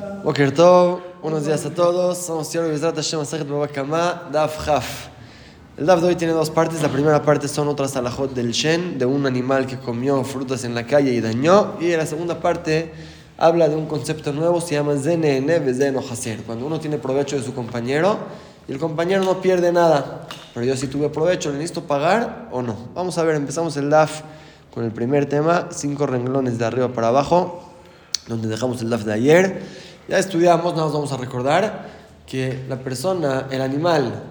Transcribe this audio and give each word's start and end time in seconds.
Boker 0.00 0.52
Tov, 0.52 1.00
buenos 1.20 1.44
días 1.44 1.66
a 1.66 1.70
todos. 1.70 2.16
Somos 2.16 2.50
Yor 2.52 2.68
Bezrat 2.68 2.96
Hashem 2.96 3.20
Asajet 3.20 3.46
Babakama, 3.46 4.28
Daf 4.32 4.66
Haf. 4.66 5.08
El 5.76 5.84
Daf 5.84 6.00
de 6.00 6.08
hoy 6.08 6.16
tiene 6.16 6.32
dos 6.32 6.48
partes. 6.48 6.80
La 6.82 6.88
primera 6.88 7.22
parte 7.22 7.48
son 7.48 7.68
otras 7.68 7.96
alajot 7.96 8.32
del 8.32 8.52
Shen, 8.52 8.98
de 8.98 9.04
un 9.04 9.26
animal 9.26 9.66
que 9.66 9.78
comió 9.78 10.24
frutas 10.24 10.64
en 10.64 10.74
la 10.74 10.86
calle 10.86 11.12
y 11.12 11.20
dañó. 11.20 11.74
Y 11.80 11.94
la 11.94 12.06
segunda 12.06 12.40
parte 12.40 12.92
habla 13.36 13.68
de 13.68 13.76
un 13.76 13.86
concepto 13.86 14.32
nuevo, 14.32 14.62
se 14.62 14.74
llama 14.74 14.96
Zene 14.96 15.42
Zeno 15.74 16.00
Haser. 16.00 16.44
Cuando 16.44 16.66
uno 16.66 16.80
tiene 16.80 16.96
provecho 16.96 17.36
de 17.36 17.42
su 17.42 17.52
compañero 17.52 18.16
y 18.68 18.72
el 18.72 18.78
compañero 18.78 19.22
no 19.22 19.42
pierde 19.42 19.70
nada. 19.70 20.28
Pero 20.54 20.64
yo 20.64 20.76
si 20.76 20.86
tuve 20.86 21.10
provecho, 21.10 21.50
¿le 21.50 21.58
necesito 21.58 21.82
pagar 21.82 22.48
o 22.52 22.62
no? 22.62 22.74
Vamos 22.94 23.18
a 23.18 23.22
ver, 23.22 23.36
empezamos 23.36 23.76
el 23.76 23.90
Daf 23.90 24.22
con 24.72 24.82
el 24.84 24.92
primer 24.92 25.26
tema, 25.26 25.68
cinco 25.70 26.06
renglones 26.06 26.58
de 26.58 26.64
arriba 26.64 26.88
para 26.88 27.08
abajo, 27.08 27.64
donde 28.28 28.48
dejamos 28.48 28.80
el 28.80 28.88
Daf 28.88 29.04
de 29.04 29.12
ayer. 29.12 29.89
Ya 30.10 30.18
estudiamos, 30.18 30.74
nos 30.74 30.92
vamos 30.92 31.12
a 31.12 31.16
recordar 31.16 31.86
que 32.26 32.64
la 32.68 32.80
persona, 32.80 33.46
el 33.48 33.62
animal 33.62 34.24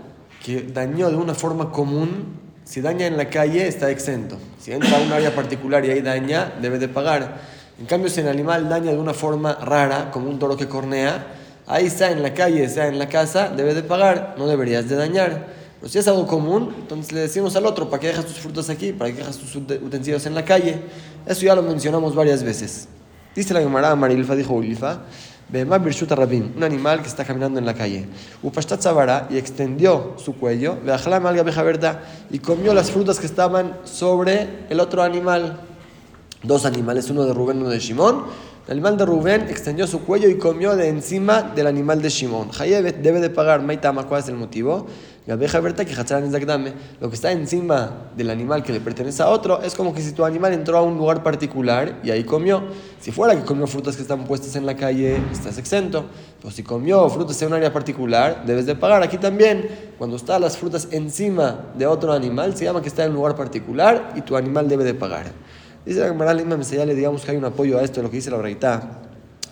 que 0.44 0.62
dañó 0.62 1.10
de 1.10 1.16
una 1.16 1.34
forma 1.34 1.72
común, 1.72 2.38
si 2.66 2.82
daña 2.82 3.08
en 3.08 3.16
la 3.16 3.30
calle 3.30 3.66
está 3.66 3.90
exento. 3.90 4.38
Si 4.60 4.73
entra 4.73 4.98
a 4.98 5.02
un 5.02 5.10
área 5.14 5.34
particular 5.34 5.86
y 5.86 5.92
ahí 5.92 6.02
daña, 6.02 6.52
debe 6.62 6.80
de 6.80 6.90
pagar. 6.90 7.40
En 7.80 7.86
cambio, 7.86 8.10
si 8.10 8.20
el 8.20 8.28
animal 8.28 8.68
daña 8.68 8.92
de 8.92 8.98
una 8.98 9.14
forma 9.14 9.54
rara, 9.54 10.12
como 10.12 10.30
un 10.30 10.38
toro 10.38 10.58
que 10.58 10.68
cornea, 10.68 11.28
ahí 11.66 11.90
sea 11.90 12.12
en 12.12 12.23
la 12.23 12.34
calle, 12.34 12.68
sea 12.68 12.88
en 12.88 13.00
la 13.00 13.08
casa, 13.08 13.48
debe 13.48 13.73
de 13.73 13.82
pagar, 13.82 14.36
no 14.38 14.48
deberías 14.48 14.90
de 14.90 14.98
dañar. 14.98 15.48
Pero 15.80 15.90
si 15.90 15.98
es 15.98 16.06
algo 16.09 16.28
común, 16.28 16.76
entonces 16.78 17.14
le 17.14 17.22
decimos 17.22 17.56
al 17.56 17.66
otro, 17.66 17.90
¿para 17.90 18.02
qué 18.02 18.08
dejas 18.08 18.26
tus 18.26 18.40
frutas 18.40 18.70
aquí? 18.70 18.92
¿Para 18.92 19.12
qué 19.12 19.20
dejas 19.20 19.38
tus 19.38 19.56
utensilios 19.56 20.26
en 20.26 20.36
la 20.36 20.44
calle? 20.44 20.82
Eso 21.26 21.46
ya 21.46 21.56
lo 21.56 21.64
mencionamos 21.64 22.16
varias 22.16 22.44
veces. 22.44 22.90
Dice 23.34 23.54
la 23.54 23.62
Gemara 23.62 23.96
Marilfa, 23.96 24.36
dijo 24.36 24.56
Ulfa, 24.56 25.04
un 25.52 26.63
animal 26.63 27.02
que 27.02 27.08
está 27.08 27.26
caminando 27.26 27.59
en 27.59 27.66
la 27.66 27.73
calle. 27.73 28.05
y 29.30 29.38
extendió 29.38 30.14
su 30.17 30.36
cuello, 30.36 30.78
y 32.30 32.39
comió 32.39 32.73
las 32.73 32.91
frutas 32.91 33.19
que 33.19 33.25
estaban 33.25 33.78
sobre 33.83 34.67
el 34.69 34.80
otro 34.80 35.02
animal. 35.02 35.59
Dos 36.44 36.66
animales, 36.66 37.09
uno 37.09 37.25
de 37.25 37.33
Rubén 37.33 37.58
y 37.58 37.61
uno 37.61 37.69
de 37.69 37.80
Shimón. 37.80 38.25
El 38.67 38.73
animal 38.73 38.97
de 38.97 39.06
Rubén 39.06 39.47
extendió 39.50 39.88
su 39.88 40.02
cuello 40.02 40.30
y 40.30 40.38
comió 40.38 40.75
de 40.75 40.88
encima 40.88 41.41
del 41.41 41.66
animal 41.66 42.03
de 42.03 42.09
Shimón. 42.09 42.52
Hayebet 42.58 43.02
debe 43.02 43.19
de 43.19 43.31
pagar 43.31 43.63
Maitama, 43.63 44.06
¿cuál 44.06 44.22
es 44.22 44.30
el 44.30 44.36
motivo? 44.36 44.86
La 45.30 45.35
abeja 45.35 45.61
que 45.61 46.73
Lo 46.99 47.09
que 47.09 47.16
está 47.16 47.31
encima 47.31 48.09
del 48.17 48.31
animal 48.31 48.63
que 48.63 48.73
le 48.73 48.80
pertenece 48.80 49.22
a 49.22 49.27
otro 49.27 49.61
es 49.61 49.75
como 49.75 49.94
que 49.94 50.02
si 50.02 50.11
tu 50.13 50.25
animal 50.25 50.53
entró 50.53 50.75
a 50.80 50.81
un 50.81 50.97
lugar 50.97 51.22
particular 51.22 51.99
y 52.03 52.09
ahí 52.09 52.23
comió. 52.23 52.63
Si 52.99 53.11
fuera 53.11 53.35
que 53.35 53.44
comió 53.45 53.67
frutas 53.67 53.95
que 53.95 54.02
están 54.02 54.23
puestas 54.23 54.55
en 54.55 54.66
la 54.66 54.75
calle, 54.75 55.22
estás 55.31 55.59
exento. 55.59 56.05
Pero 56.41 56.50
si 56.50 56.63
comió 56.63 57.07
frutas 57.11 57.39
en 57.44 57.50
un 57.50 57.53
área 57.53 57.72
particular, 57.72 58.44
debes 58.44 58.66
de 58.66 58.73
pagar. 58.73 59.03
Aquí 59.03 59.19
también, 59.19 59.69
cuando 60.00 60.16
están 60.16 60.41
las 60.41 60.57
frutas 60.57 60.88
encima 60.89 61.59
de 61.77 61.85
otro 61.85 62.11
animal, 62.11 62.57
se 62.57 62.66
llama 62.66 62.81
que 62.81 62.88
está 62.88 63.03
en 63.03 63.11
un 63.11 63.17
lugar 63.17 63.35
particular 63.35 64.13
y 64.16 64.22
tu 64.22 64.35
animal 64.35 64.67
debe 64.67 64.83
de 64.83 64.95
pagar. 64.95 65.27
Dice 65.85 66.00
la 66.00 66.07
Gemara 66.07 66.33
Lima 66.33 66.55
le 66.55 66.95
digamos 66.95 67.23
que 67.23 67.30
hay 67.30 67.38
un 67.38 67.45
apoyo 67.45 67.77
a 67.77 67.83
esto, 67.83 68.02
lo 68.02 68.09
que 68.09 68.16
dice 68.16 68.31
la 68.31 68.39
Reitá. 68.39 68.81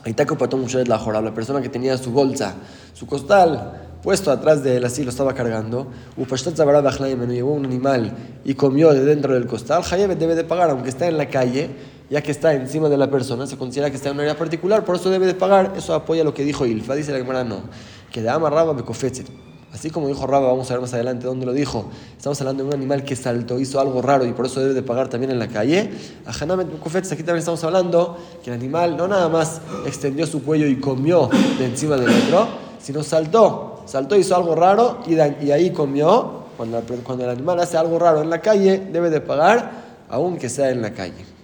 la 0.03 1.21
la 1.21 1.33
persona 1.35 1.61
que 1.61 1.69
tenía 1.69 1.95
su 1.99 2.09
bolsa, 2.09 2.55
su 2.93 3.05
costal 3.05 3.86
puesto 4.07 4.31
atrás 4.31 4.63
de 4.63 4.77
él, 4.77 4.85
así 4.85 5.03
lo 5.03 5.09
estaba 5.09 5.33
cargando. 5.33 5.87
llevó 6.15 7.51
un 7.51 7.65
animal 7.65 8.13
y 8.45 8.53
comió 8.53 8.93
de 8.93 9.03
dentro 9.03 9.33
del 9.33 9.47
costal. 9.47 9.83
Hayebet 9.83 10.17
debe 10.17 10.33
de 10.33 10.45
pagar, 10.45 10.69
aunque 10.69 10.87
está 10.87 11.09
en 11.09 11.17
la 11.17 11.27
calle, 11.27 11.71
ya 12.09 12.23
que 12.23 12.31
está 12.31 12.53
encima 12.53 12.87
de 12.87 12.95
la 12.95 13.11
persona, 13.11 13.45
se 13.45 13.57
considera 13.57 13.89
que 13.89 13.97
está 13.97 14.07
en 14.07 14.15
un 14.15 14.21
área 14.21 14.37
particular, 14.37 14.85
por 14.85 14.95
eso 14.95 15.09
debe 15.09 15.25
de 15.25 15.33
pagar. 15.33 15.73
Eso 15.75 15.93
apoya 15.93 16.23
lo 16.23 16.33
que 16.33 16.45
dijo 16.45 16.65
Ilfa. 16.65 16.95
Dice 16.95 17.11
la 17.11 17.17
Gemara, 17.17 17.43
no. 17.43 17.63
Que 18.09 18.21
de 18.21 18.29
amarraba 18.29 18.71
becofetzet 18.71 19.27
Así 19.73 19.89
como 19.89 20.07
dijo 20.07 20.25
Raba, 20.25 20.47
vamos 20.47 20.71
a 20.71 20.75
ver 20.75 20.81
más 20.81 20.93
adelante 20.93 21.27
dónde 21.27 21.45
lo 21.45 21.51
dijo. 21.51 21.89
Estamos 22.15 22.39
hablando 22.39 22.63
de 22.63 22.69
un 22.69 22.75
animal 22.75 23.03
que 23.03 23.17
saltó, 23.17 23.59
hizo 23.59 23.77
algo 23.81 24.01
raro 24.01 24.25
y 24.25 24.31
por 24.31 24.45
eso 24.45 24.61
debe 24.61 24.73
de 24.73 24.83
pagar 24.83 25.09
también 25.09 25.31
en 25.31 25.39
la 25.39 25.49
calle. 25.49 25.91
A 26.25 26.31
Hanamet 26.31 26.67
aquí 26.71 27.23
también 27.23 27.39
estamos 27.39 27.61
hablando 27.65 28.17
que 28.41 28.51
el 28.51 28.55
animal 28.55 28.95
no 28.95 29.09
nada 29.09 29.27
más 29.27 29.59
extendió 29.85 30.25
su 30.25 30.43
cuello 30.43 30.65
y 30.65 30.77
comió 30.77 31.29
de 31.59 31.65
encima 31.65 31.97
del 31.97 32.09
otro, 32.23 32.47
sino 32.79 33.03
saltó. 33.03 33.76
Saltó, 33.87 34.15
hizo 34.15 34.35
algo 34.35 34.53
raro 34.53 34.99
y, 35.07 35.19
ahí 35.49 35.71
comió. 35.71 36.45
Cuando, 36.57 36.81
cuando 37.03 37.23
el 37.23 37.29
animal 37.29 37.59
hace 37.59 37.77
algo 37.77 37.99
raro 37.99 38.21
en 38.21 38.29
la 38.29 38.41
calle, 38.41 38.87
debe 38.91 39.09
de 39.09 39.21
pagar, 39.21 39.71
aunque 40.09 40.49
sea 40.49 40.71
en 40.71 40.81
la 40.81 40.91
calle. 40.91 41.37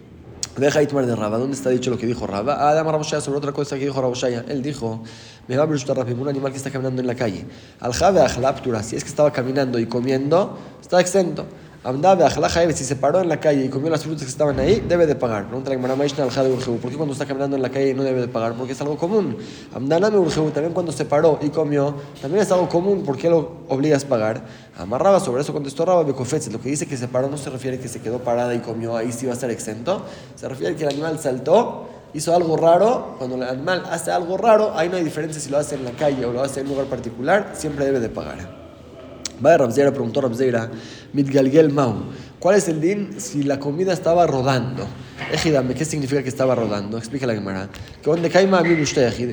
Deja 0.58 0.84
Itmar 0.84 1.06
de 1.06 1.16
Raba. 1.16 1.38
¿Dónde 1.40 1.56
está 1.56 1.70
dicho 1.70 1.90
lo 1.90 1.98
que 1.98 2.06
dijo 2.06 2.28
Raba? 2.28 2.70
Ah, 2.70 2.74
dama 2.76 2.92
Raboshaya 2.92 3.22
sobre 3.22 3.40
otra 3.40 3.52
cosa 3.52 3.78
que 3.78 3.86
dijo 3.86 4.00
Raboshaya. 4.00 4.46
Él 4.48 4.62
dijo, 4.62 5.02
me 5.48 5.58
va 5.58 5.64
a 5.64 5.68
un 5.68 6.28
animal 6.28 6.52
que 6.52 6.58
está 6.58 6.70
caminando 6.70 7.02
en 7.02 7.08
la 7.08 7.16
calle. 7.16 7.46
Al 7.80 7.94
Jave 7.94 8.22
si 8.84 8.96
es 8.96 9.04
que 9.04 9.10
estaba 9.10 9.32
caminando 9.32 9.80
y 9.80 9.88
comiendo, 9.88 10.58
está 10.80 11.02
exento. 11.02 11.46
Amdabe 11.86 12.24
si 12.74 12.86
se 12.86 12.96
paró 12.96 13.20
en 13.20 13.28
la 13.28 13.42
calle 13.42 13.66
y 13.66 13.68
comió 13.68 13.90
las 13.90 14.04
frutas 14.04 14.24
que 14.24 14.30
estaban 14.30 14.58
ahí, 14.58 14.82
debe 14.88 15.06
de 15.06 15.16
pagar. 15.16 15.48
La 15.52 15.72
Gemara 15.72 15.96
¿Por 15.96 16.90
qué 16.90 16.96
cuando 16.96 17.12
está 17.12 17.26
caminando 17.26 17.58
en 17.58 17.62
la 17.62 17.70
calle 17.70 17.94
no 17.94 18.04
debe 18.04 18.22
de 18.22 18.30
pagar? 18.30 18.54
Porque 18.54 18.72
es 18.72 18.80
algo 18.80 18.98
común. 18.98 19.36
Amdaname 19.76 20.18
urjebu, 20.18 20.52
también 20.52 20.74
cuando 20.74 20.94
se 20.94 21.04
paró 21.04 21.40
y 21.42 21.50
comió, 21.50 21.94
también 22.22 22.42
es 22.42 22.52
algo 22.54 22.70
común. 22.70 23.04
¿Por 23.04 23.18
qué 23.18 23.30
lo 23.30 23.58
obligas 23.68 24.06
a 24.06 24.08
pagar? 24.08 24.46
Amarraba 24.78 25.20
sobre 25.20 25.42
eso, 25.42 25.52
contestó 25.52 25.84
Raba 25.84 26.04
Becofetz. 26.04 26.50
Lo 26.54 26.62
que 26.62 26.70
dice 26.70 26.88
que 26.88 26.96
se 26.96 27.10
paró 27.10 27.30
no 27.30 27.38
se 27.38 27.50
refiere 27.50 27.76
a 27.76 27.80
que 27.82 27.90
se 27.90 28.00
quedó 28.00 28.20
parada 28.20 28.56
y 28.56 28.60
comió, 28.60 28.96
ahí 28.96 29.12
sí 29.12 29.26
va 29.26 29.34
a 29.34 29.36
ser 29.36 29.52
exento. 29.52 30.04
Se 30.36 30.48
refiere 30.48 30.76
a 30.76 30.78
que 30.78 30.84
el 30.84 30.90
animal 30.90 31.20
saltó 31.20 31.90
hizo 32.14 32.34
algo 32.34 32.56
raro, 32.56 33.16
cuando 33.18 33.36
el 33.36 33.44
animal 33.44 33.84
hace 33.92 34.12
algo 34.12 34.38
raro, 34.38 34.72
ahí 34.78 34.88
no 34.88 34.96
hay 34.96 35.04
diferencia 35.04 35.42
si 35.42 35.50
lo 35.50 35.58
hace 35.58 35.76
en 35.76 35.84
la 35.84 35.92
calle 35.92 36.26
o 36.26 36.32
lo 36.32 36.44
hace 36.44 36.62
en 36.62 36.68
un 36.68 36.74
lugar 36.74 36.88
particular, 36.88 37.52
siempre 37.56 37.84
debe 37.84 38.00
de 38.00 38.08
pagar. 38.10 38.63
Va 39.44 39.58
Rabzeira, 39.58 39.92
preguntó 39.92 40.22
Rabzeira, 40.22 40.70
Mitgalgel 41.12 41.72
Mau, 41.72 41.96
¿cuál 42.40 42.56
es 42.56 42.70
el 42.70 42.80
din 42.80 43.20
si 43.20 43.44
la 43.44 43.60
comida 43.60 43.92
estaba 43.92 44.26
rodando? 44.26 44.88
Ejidame, 45.34 45.74
¿qué 45.74 45.84
significa 45.84 46.24
que 46.24 46.30
estaba 46.30 46.56
rodando? 46.56 46.98
Explica 46.98 47.26
la 47.26 47.34
Gemara. 47.34 47.68
Que 48.02 48.10
donde 48.10 48.30
Kaima 48.30 48.62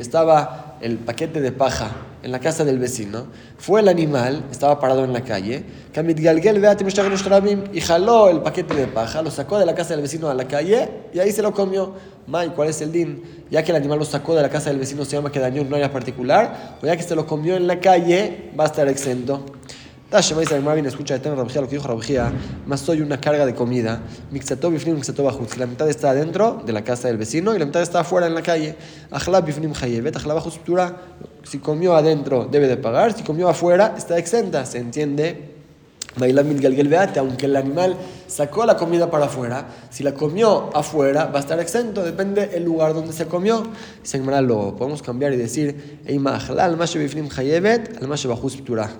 estaba 0.01 0.79
el 0.81 0.99
paquete 0.99 1.41
de 1.41 1.53
paja 1.53 1.91
en 2.23 2.33
la 2.33 2.39
casa 2.41 2.65
del 2.65 2.79
vecino, 2.79 3.27
fue 3.59 3.81
el 3.81 3.89
animal, 3.89 4.45
estaba 4.51 4.81
parado 4.81 5.05
en 5.05 5.13
la 5.13 5.23
calle, 5.23 5.65
y 7.73 7.81
jaló 7.81 8.29
el 8.29 8.41
paquete 8.41 8.75
de 8.75 8.87
paja, 8.87 9.23
lo 9.23 9.31
sacó 9.31 9.59
de 9.59 9.67
la 9.67 9.75
casa 9.75 9.91
del 9.91 10.03
vecino 10.03 10.29
a 10.29 10.35
la 10.35 10.47
calle 10.47 10.89
y 11.13 11.19
ahí 11.19 11.33
se 11.33 11.43
lo 11.43 11.53
comió. 11.53 11.95
May, 12.27 12.51
¿cuál 12.51 12.69
es 12.69 12.81
el 12.81 12.93
din? 12.93 13.23
Ya 13.51 13.63
que 13.63 13.73
el 13.73 13.77
animal 13.77 13.99
lo 13.99 14.05
sacó 14.05 14.35
de 14.35 14.43
la 14.43 14.49
casa 14.49 14.71
del 14.71 14.79
vecino, 14.79 15.05
se 15.05 15.17
llama 15.17 15.33
que 15.33 15.41
dañó 15.41 15.63
un 15.63 15.73
área 15.73 15.93
particular, 15.93 16.79
o 16.83 16.87
ya 16.87 16.97
que 16.97 17.03
se 17.03 17.15
lo 17.15 17.27
comió 17.27 17.57
en 17.57 17.67
la 17.67 17.81
calle, 17.81 18.51
va 18.59 18.65
a 18.65 18.67
estar 18.67 18.87
exento. 18.89 19.45
Bien, 20.11 20.87
escucha 20.87 21.17
de 21.19 21.31
lo 21.31 21.47
que 21.47 21.77
dijo 21.77 21.87
Rabjía, 21.87 22.33
más 22.67 22.81
soy 22.81 23.01
una 23.01 23.21
carga 23.21 23.47
de 23.47 23.55
comida, 23.55 24.01
mixató 24.33 24.69
bifnim, 24.69 24.97
mixató 24.97 25.23
bajut, 25.23 25.55
la 25.55 25.67
mitad 25.67 25.89
está 25.89 26.11
adentro 26.11 26.61
de 26.67 26.73
la 26.73 26.83
casa 26.83 27.07
del 27.07 27.17
vecino 27.17 27.55
y 27.55 27.61
la 27.61 27.65
mitad 27.65 27.81
está 27.81 28.01
afuera 28.01 28.27
en 28.27 28.35
la 28.35 28.43
calle. 28.43 28.75
Ajlab 29.13 29.45
bifnim 29.45 29.73
hayevet, 29.73 30.17
ajlab 30.17 30.43
si 31.45 31.59
comió 31.59 31.95
adentro 31.95 32.49
debe 32.51 32.67
de 32.67 32.77
pagar, 32.77 33.13
si 33.17 33.23
comió 33.23 33.49
afuera 33.49 33.95
está 33.97 34.19
exenta, 34.19 34.67
se 34.67 34.79
entiende. 34.79 35.55
Aunque 37.17 37.47
el 37.47 37.57
animal 37.57 37.97
sacó 38.31 38.65
la 38.65 38.77
comida 38.77 39.11
para 39.11 39.27
afuera, 39.27 39.67
si 39.91 40.05
la 40.05 40.15
comió 40.15 40.71
afuera 40.73 41.27
va 41.27 41.39
a 41.39 41.41
estar 41.41 41.59
exento, 41.59 42.05
depende 42.05 42.47
del 42.47 42.65
lugar 42.65 42.95
donde 42.95 43.13
se 43.13 43.27
comió. 43.27 43.65
Se 44.03 44.19
lo 44.19 44.77
podemos 44.77 45.03
cambiar 45.03 45.33
y 45.33 45.37
decir, 45.37 46.01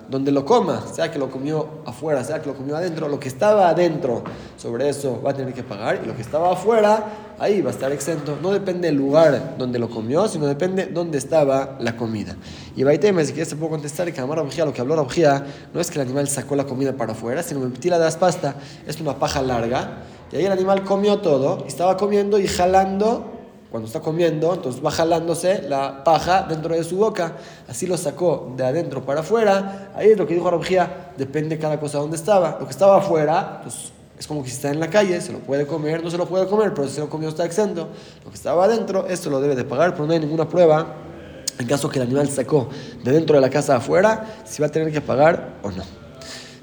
donde 0.09 0.31
lo 0.31 0.45
coma, 0.45 0.83
sea 0.93 1.09
que 1.09 1.17
lo 1.17 1.31
comió 1.31 1.67
afuera, 1.85 2.23
sea 2.23 2.41
que 2.41 2.49
lo 2.49 2.55
comió 2.55 2.75
adentro, 2.75 3.07
lo 3.07 3.19
que 3.19 3.29
estaba 3.29 3.69
adentro, 3.69 4.23
sobre 4.57 4.89
eso 4.89 5.21
va 5.21 5.31
a 5.31 5.33
tener 5.33 5.53
que 5.53 5.63
pagar, 5.63 6.01
y 6.03 6.07
lo 6.07 6.15
que 6.15 6.21
estaba 6.21 6.51
afuera, 6.51 7.31
ahí 7.39 7.61
va 7.61 7.69
a 7.69 7.73
estar 7.73 7.91
exento. 7.91 8.37
No 8.41 8.51
depende 8.51 8.87
del 8.87 8.97
lugar 8.97 9.55
donde 9.57 9.79
lo 9.79 9.89
comió, 9.89 10.27
sino 10.27 10.45
depende 10.45 10.85
dónde 10.87 11.17
estaba 11.17 11.77
la 11.79 11.97
comida. 11.97 12.35
Y 12.75 12.83
Baitema, 12.83 13.23
si 13.23 13.31
quieres 13.31 13.49
te 13.49 13.55
puedo 13.55 13.71
contestar 13.71 14.11
que 14.13 14.21
Amar 14.21 14.37
lo 14.37 14.73
que 14.73 14.81
habló 14.81 14.95
Rabjía, 14.95 15.43
no 15.73 15.81
es 15.81 15.89
que 15.89 15.99
el 15.99 16.05
animal 16.05 16.27
sacó 16.27 16.55
la 16.55 16.65
comida 16.65 16.93
para 16.93 17.13
afuera, 17.13 17.41
sino 17.41 17.61
tira 17.71 17.97
de 17.97 18.05
las 18.05 18.17
pasta, 18.17 18.55
es 18.85 18.99
una 19.01 19.17
paja 19.21 19.41
larga, 19.41 19.99
y 20.33 20.35
ahí 20.35 20.45
el 20.45 20.51
animal 20.51 20.83
comió 20.83 21.19
todo, 21.19 21.63
estaba 21.65 21.95
comiendo 21.95 22.37
y 22.37 22.47
jalando, 22.47 23.31
cuando 23.71 23.87
está 23.87 24.01
comiendo, 24.01 24.53
entonces 24.53 24.85
va 24.85 24.91
jalándose 24.91 25.61
la 25.61 26.03
paja 26.03 26.45
dentro 26.49 26.75
de 26.75 26.83
su 26.83 26.97
boca, 26.97 27.37
así 27.69 27.87
lo 27.87 27.95
sacó 27.95 28.51
de 28.57 28.65
adentro 28.65 29.05
para 29.05 29.21
afuera, 29.21 29.93
ahí 29.95 30.09
es 30.09 30.17
lo 30.17 30.27
que 30.27 30.33
dijo 30.33 30.51
Rabjía, 30.51 31.13
depende 31.15 31.57
cada 31.57 31.79
cosa 31.79 31.99
donde 31.99 32.17
estaba, 32.17 32.57
lo 32.59 32.65
que 32.65 32.71
estaba 32.71 32.97
afuera, 32.97 33.61
pues 33.63 33.93
es 34.19 34.27
como 34.27 34.43
que 34.43 34.49
si 34.49 34.55
está 34.55 34.71
en 34.71 34.81
la 34.81 34.89
calle, 34.89 35.21
se 35.21 35.31
lo 35.31 35.39
puede 35.39 35.65
comer, 35.65 36.03
no 36.03 36.11
se 36.11 36.17
lo 36.17 36.25
puede 36.25 36.47
comer, 36.47 36.73
pero 36.73 36.87
si 36.87 36.95
se 36.95 36.99
lo 36.99 37.09
comió 37.09 37.29
está 37.29 37.43
exento. 37.43 37.87
Lo 38.23 38.29
que 38.29 38.35
estaba 38.35 38.65
adentro, 38.65 39.07
esto 39.07 39.31
lo 39.31 39.41
debe 39.41 39.55
de 39.55 39.63
pagar, 39.63 39.93
pero 39.93 40.05
no 40.05 40.13
hay 40.13 40.19
ninguna 40.19 40.47
prueba 40.47 40.95
en 41.61 41.67
caso 41.67 41.89
que 41.89 41.99
el 41.99 42.05
animal 42.05 42.29
sacó 42.29 42.69
de 43.03 43.11
dentro 43.11 43.35
de 43.35 43.41
la 43.41 43.49
casa 43.49 43.77
afuera, 43.77 44.43
si 44.45 44.61
va 44.61 44.67
a 44.67 44.71
tener 44.71 44.91
que 44.91 45.01
pagar 45.01 45.53
o 45.63 45.71
no. 45.71 46.00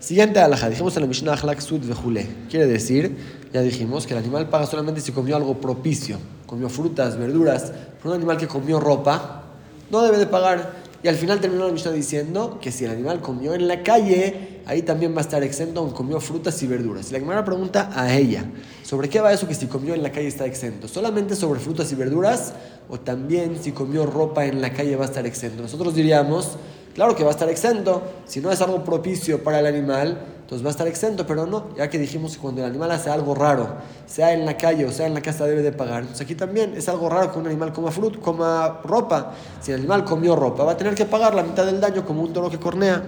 Siguiente 0.09 0.41
alhaja, 0.41 0.71
dijimos 0.71 0.97
en 0.97 1.03
la 1.03 1.07
Mishnah 1.07 1.35
Ahlak 1.35 1.61
Sud 1.61 1.81
Vejule. 1.85 2.27
Quiere 2.49 2.67
decir, 2.67 3.15
ya 3.53 3.61
dijimos, 3.61 4.07
que 4.07 4.15
el 4.15 4.21
animal 4.21 4.49
paga 4.49 4.65
solamente 4.65 5.03
si 5.03 5.13
comió 5.13 5.37
algo 5.37 5.61
propicio, 5.61 6.17
comió 6.47 6.71
frutas, 6.71 7.19
verduras, 7.19 7.75
pero 7.99 8.15
un 8.15 8.17
animal 8.17 8.39
que 8.39 8.49
comió 8.49 8.81
ropa, 8.81 9.43
no 9.91 10.01
debe 10.01 10.17
de 10.17 10.25
pagar. 10.25 10.73
Y 11.03 11.09
al 11.09 11.17
final 11.17 11.41
terminó 11.41 11.67
la 11.67 11.73
Mishnah 11.75 11.93
diciendo 11.93 12.59
que 12.59 12.73
si 12.73 12.87
el 12.87 12.93
animal 12.93 13.21
comió 13.21 13.53
en 13.53 13.69
la 13.69 13.83
calle, 13.83 14.63
ahí 14.65 14.81
también 14.81 15.13
va 15.13 15.19
a 15.19 15.21
estar 15.21 15.43
exento, 15.43 15.81
aunque 15.81 15.97
comió 15.97 16.21
frutas 16.21 16.63
y 16.63 16.67
verduras. 16.67 17.11
Y 17.11 17.13
la 17.13 17.19
Gemara 17.19 17.45
pregunta 17.45 17.91
a 17.95 18.17
ella, 18.17 18.47
¿sobre 18.85 19.11
qué 19.11 19.21
va 19.21 19.35
eso 19.35 19.47
que 19.47 19.55
si 19.55 19.67
comió 19.67 19.93
en 19.93 20.03
la 20.03 20.11
calle 20.11 20.29
está 20.29 20.47
exento? 20.47 20.89
¿Solamente 20.89 21.37
sobre 21.37 21.61
frutas 21.61 21.93
y 21.93 21.97
verduras? 21.97 22.55
¿O 22.89 22.99
también 22.99 23.59
si 23.61 23.73
comió 23.73 24.07
ropa 24.07 24.47
en 24.47 24.63
la 24.63 24.73
calle 24.73 24.97
va 24.97 25.05
a 25.05 25.09
estar 25.09 25.27
exento? 25.27 25.61
Nosotros 25.61 25.95
diríamos, 25.95 26.57
claro 26.99 27.15
que 27.15 27.23
va 27.23 27.31
a 27.31 27.33
estar 27.33 27.49
exento, 27.49 28.03
si 28.27 28.41
no 28.41 28.51
es 28.51 28.61
algo 28.61 28.83
propicio 28.83 29.45
para 29.45 29.61
el 29.61 29.67
animal, 29.67 30.19
entonces 30.41 30.65
va 30.65 30.71
a 30.71 30.73
estar 30.73 30.89
exento, 30.89 31.25
pero 31.29 31.47
no, 31.47 31.73
ya 31.77 31.89
que 31.89 31.97
dijimos 31.97 32.35
que 32.35 32.41
cuando 32.41 32.61
el 32.61 32.67
animal 32.67 32.91
hace 32.91 33.09
algo 33.09 33.37
raro, 33.37 33.69
sea 34.05 34.33
en 34.33 34.45
la 34.45 34.57
calle 34.57 34.85
o 34.85 34.91
sea 34.91 35.07
en 35.07 35.15
la 35.15 35.21
casa, 35.21 35.47
debe 35.47 35.63
de 35.63 35.71
pagar. 35.71 36.01
Entonces 36.01 36.25
aquí 36.25 36.35
también 36.35 36.75
es 36.77 36.89
algo 36.89 37.09
raro 37.09 37.31
que 37.31 37.39
un 37.39 37.47
animal 37.47 37.73
coma 37.73 37.93
fruta, 37.93 38.19
coma 38.19 38.81
ropa. 38.83 39.33
Si 39.61 39.71
el 39.71 39.79
animal 39.79 40.05
comió 40.05 40.35
ropa, 40.35 40.65
va 40.65 40.73
a 40.73 40.77
tener 40.77 40.97
que 40.97 41.05
pagar 41.05 41.37
la 41.37 41.45
mitad 41.45 41.65
del 41.65 41.81
daño 41.81 42.05
como 42.05 42.21
un 42.21 42.33
toro 42.33 42.51
que 42.51 42.59
cornea. 42.59 43.01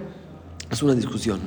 Es 0.70 0.84
una 0.84 0.94
discusión. 0.94 1.40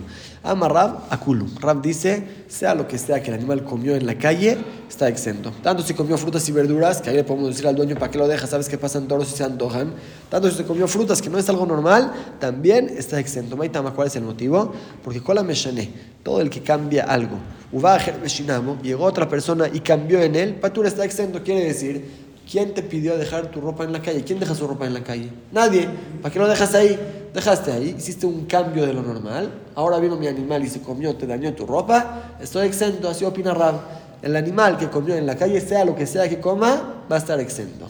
Ama 0.43 0.67
Rab 0.67 0.97
Akulu. 1.09 1.47
Rab 1.61 1.81
dice, 1.81 2.27
sea 2.49 2.75
lo 2.75 2.85
que 2.89 2.97
sea 2.97 3.23
que 3.23 3.29
el 3.29 3.35
animal 3.35 3.63
comió 3.63 3.95
en 3.95 4.05
la 4.05 4.17
calle, 4.17 4.57
está 4.89 5.07
exento. 5.07 5.53
Tanto 5.63 5.81
si 5.81 5.93
comió 5.93 6.17
frutas 6.17 6.47
y 6.49 6.51
verduras, 6.51 7.01
que 7.01 7.09
ahí 7.09 7.15
le 7.15 7.23
podemos 7.23 7.47
decir 7.47 7.65
al 7.65 7.75
dueño, 7.75 7.95
¿para 7.95 8.11
qué 8.11 8.17
lo 8.17 8.27
deja? 8.27 8.47
¿Sabes 8.47 8.67
qué 8.67 8.77
pasan 8.77 9.07
toros 9.07 9.29
si 9.29 9.37
se 9.37 9.45
antojan? 9.45 9.93
Tanto 10.29 10.49
si 10.49 10.57
se 10.57 10.65
comió 10.65 10.89
frutas, 10.89 11.21
que 11.21 11.29
no 11.29 11.37
es 11.37 11.47
algo 11.47 11.65
normal, 11.65 12.11
también 12.41 12.89
está 12.97 13.17
exento. 13.17 13.55
Maitama, 13.55 13.93
¿cuál 13.93 14.07
es 14.07 14.15
el 14.17 14.23
motivo? 14.23 14.73
Porque 15.01 15.21
Kola 15.21 15.41
Meshané, 15.41 15.89
todo 16.21 16.41
el 16.41 16.49
que 16.49 16.61
cambia 16.61 17.05
algo, 17.05 17.37
Ubajer 17.71 18.19
Meshinamo, 18.21 18.77
llegó 18.81 19.05
otra 19.05 19.29
persona 19.29 19.69
y 19.71 19.79
cambió 19.79 20.21
en 20.21 20.35
él, 20.35 20.55
Patura 20.55 20.89
está 20.89 21.05
exento, 21.05 21.41
quiere 21.43 21.63
decir 21.63 22.23
¿Quién 22.53 22.75
te 22.75 22.83
pidió 22.83 23.17
dejar 23.17 23.49
tu 23.49 23.61
ropa 23.61 23.83
en 23.83 23.91
la 23.91 23.99
calle? 23.99 24.23
¿Quién 24.23 24.39
deja 24.39 24.53
su 24.53 24.67
ropa 24.67 24.85
en 24.85 24.93
la 24.93 25.03
calle? 25.03 25.27
Nadie. 25.51 25.89
¿Para 26.21 26.31
qué 26.31 26.37
lo 26.37 26.47
dejas 26.47 26.75
ahí? 26.75 26.99
Dejaste 27.33 27.71
ahí, 27.71 27.95
hiciste 27.97 28.27
un 28.27 28.45
cambio 28.45 28.85
de 28.85 28.93
lo 28.93 29.01
normal. 29.01 29.51
Ahora 29.73 29.97
vino 29.97 30.17
mi 30.17 30.27
animal 30.27 30.63
y 30.63 30.69
se 30.69 30.79
comió, 30.79 31.15
te 31.15 31.25
dañó 31.25 31.51
tu 31.55 31.65
ropa. 31.65 32.35
Estoy 32.39 32.67
exento, 32.67 33.09
así 33.09 33.25
opina 33.25 33.55
Rab. 33.55 33.81
El 34.21 34.35
animal 34.35 34.77
que 34.77 34.87
comió 34.87 35.15
en 35.15 35.25
la 35.25 35.35
calle, 35.35 35.59
sea 35.61 35.83
lo 35.83 35.95
que 35.95 36.05
sea 36.05 36.29
que 36.29 36.39
coma, 36.39 37.05
va 37.11 37.15
a 37.15 37.17
estar 37.17 37.39
exento. 37.39 37.87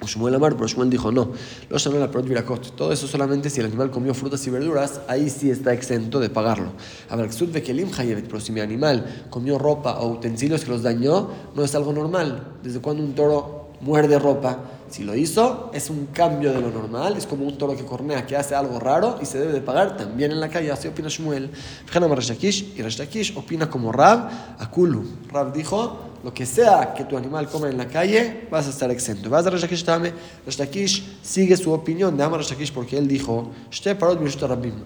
Shmuel 0.00 0.34
Amar, 0.34 0.54
pero 0.54 0.66
Shmuel 0.66 0.88
dijo 0.88 1.12
no, 1.12 1.32
lo 1.68 1.76
llamó 1.76 1.98
la 1.98 2.06
virakot. 2.06 2.74
Todo 2.74 2.90
eso 2.90 3.06
solamente 3.06 3.50
si 3.50 3.60
el 3.60 3.66
animal 3.66 3.90
comió 3.90 4.14
frutas 4.14 4.46
y 4.46 4.50
verduras, 4.50 5.02
ahí 5.08 5.28
sí 5.28 5.50
está 5.50 5.74
exento 5.74 6.20
de 6.20 6.30
pagarlo. 6.30 6.70
A 7.10 7.16
ver, 7.16 7.28
pero 7.28 8.40
si 8.40 8.50
mi 8.50 8.60
animal 8.60 9.26
comió 9.28 9.58
ropa 9.58 10.00
o 10.00 10.08
utensilios 10.08 10.64
que 10.64 10.70
los 10.70 10.82
dañó, 10.82 11.28
no 11.54 11.62
es 11.62 11.74
algo 11.74 11.92
normal. 11.92 12.54
¿Desde 12.62 12.80
cuando 12.80 13.02
un 13.02 13.14
toro 13.14 13.63
muerde 13.80 14.18
ropa. 14.18 14.58
Si 14.88 15.02
lo 15.02 15.16
hizo, 15.16 15.70
es 15.74 15.90
un 15.90 16.06
cambio 16.06 16.52
de 16.52 16.60
lo 16.60 16.70
normal, 16.70 17.16
es 17.16 17.26
como 17.26 17.44
un 17.44 17.58
toro 17.58 17.76
que 17.76 17.84
cornea, 17.84 18.24
que 18.26 18.36
hace 18.36 18.54
algo 18.54 18.78
raro 18.78 19.18
y 19.20 19.26
se 19.26 19.40
debe 19.40 19.52
de 19.52 19.60
pagar 19.60 19.96
también 19.96 20.30
en 20.30 20.38
la 20.38 20.48
calle. 20.48 20.70
Así 20.70 20.86
opina 20.86 21.08
Shmuel. 21.08 21.50
Fíjate 21.86 22.06
Rashakish 22.14 22.74
y 22.76 22.82
Rashakish 22.82 23.36
opina 23.36 23.68
como 23.68 23.90
Rab 23.90 24.30
Akulu. 24.60 25.04
Rab 25.32 25.52
dijo, 25.52 25.98
lo 26.22 26.32
que 26.32 26.46
sea 26.46 26.94
que 26.94 27.04
tu 27.04 27.16
animal 27.16 27.48
coma 27.48 27.68
en 27.68 27.76
la 27.76 27.86
calle, 27.86 28.46
vas 28.50 28.66
a 28.66 28.70
estar 28.70 28.90
exento. 28.90 29.28
Vas 29.28 29.46
a 29.46 29.50
Rashakish 29.50 29.84
también. 29.84 30.14
Rashakish 30.46 31.18
sigue 31.22 31.56
su 31.56 31.72
opinión 31.72 32.16
de 32.16 32.22
Amar 32.22 32.40
porque 32.72 32.96
él 32.96 33.08
dijo, 33.08 33.50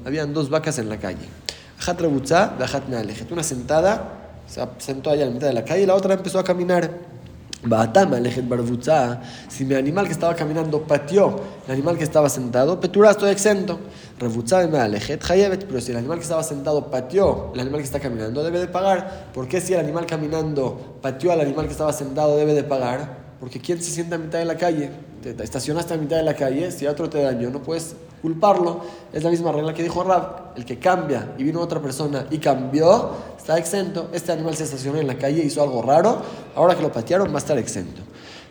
habían 0.05 0.33
dos 0.33 0.49
vacas 0.49 0.79
en 0.79 0.89
la 0.89 0.97
calle. 0.97 1.29
Una 3.31 3.43
sentada, 3.43 4.43
se 4.49 4.67
sentó 4.79 5.11
allá 5.11 5.25
en 5.25 5.29
la 5.29 5.35
mitad 5.35 5.47
de 5.49 5.53
la 5.53 5.65
calle 5.65 5.83
y 5.83 5.87
la 5.87 5.95
otra 5.95 6.15
empezó 6.15 6.39
a 6.39 6.45
caminar. 6.45 7.18
Si 9.49 9.65
mi 9.65 9.75
animal 9.75 10.07
que 10.07 10.13
estaba 10.13 10.35
caminando 10.37 10.83
pateó 10.83 11.41
el 11.67 11.73
animal 11.73 11.99
que 11.99 12.05
estaba 12.05 12.29
sentado, 12.29 12.79
petura 12.81 13.11
estoy 13.11 13.31
exento. 13.31 13.81
Pero 14.19 14.31
si 15.81 15.91
el 15.91 15.97
animal 15.97 16.19
que 16.19 16.23
estaba 16.23 16.43
sentado 16.43 16.91
pateó 16.91 17.51
el 17.55 17.61
animal 17.61 17.81
que 17.81 17.87
está 17.87 18.01
caminando, 18.01 18.45
debe 18.45 18.61
de 18.61 18.69
pagar. 18.69 19.29
¿Por 19.35 19.49
qué 19.49 19.61
si 19.61 19.75
el 19.75 19.81
animal 19.81 20.07
caminando 20.07 20.99
pateó 21.03 21.33
al 21.33 21.41
animal 21.41 21.67
que 21.67 21.73
estaba 21.73 21.93
sentado, 21.93 22.37
debe 22.37 22.55
de 22.55 22.63
pagar? 22.63 23.29
Porque 23.41 23.61
¿quién 23.61 23.83
se 23.83 23.91
sienta 23.91 24.17
a 24.17 24.19
mitad 24.19 24.39
de 24.39 24.45
la 24.45 24.57
calle? 24.57 24.91
Te 25.23 25.31
estacionaste 25.43 25.95
a 25.95 25.97
mitad 25.97 26.17
de 26.17 26.23
la 26.23 26.35
calle, 26.35 26.71
si 26.71 26.87
otro 26.87 27.09
te 27.11 27.21
dañó, 27.21 27.51
no 27.51 27.63
puedes 27.63 27.97
culparlo. 28.23 28.81
Es 29.13 29.23
la 29.23 29.31
misma 29.31 29.53
regla 29.53 29.75
que 29.75 29.83
dijo 29.83 30.03
Rab. 30.03 30.53
El 30.57 30.65
que 30.65 30.79
cambia 30.79 31.35
y 31.39 31.45
vino 31.45 31.61
otra 31.61 31.81
persona 31.81 32.27
y 32.31 32.39
cambió, 32.39 33.11
está 33.49 33.57
exento. 33.57 34.11
Este 34.13 34.31
animal 34.31 34.55
se 34.55 34.65
estacionó 34.65 34.99
en 34.99 35.07
la 35.07 35.17
calle, 35.17 35.43
hizo 35.43 35.63
algo 35.63 35.81
raro, 35.81 36.21
ahora 36.55 36.77
que 36.77 36.83
lo 36.83 36.93
patearon 36.93 37.31
va 37.31 37.37
a 37.37 37.39
estar 37.39 37.57
exento. 37.57 38.03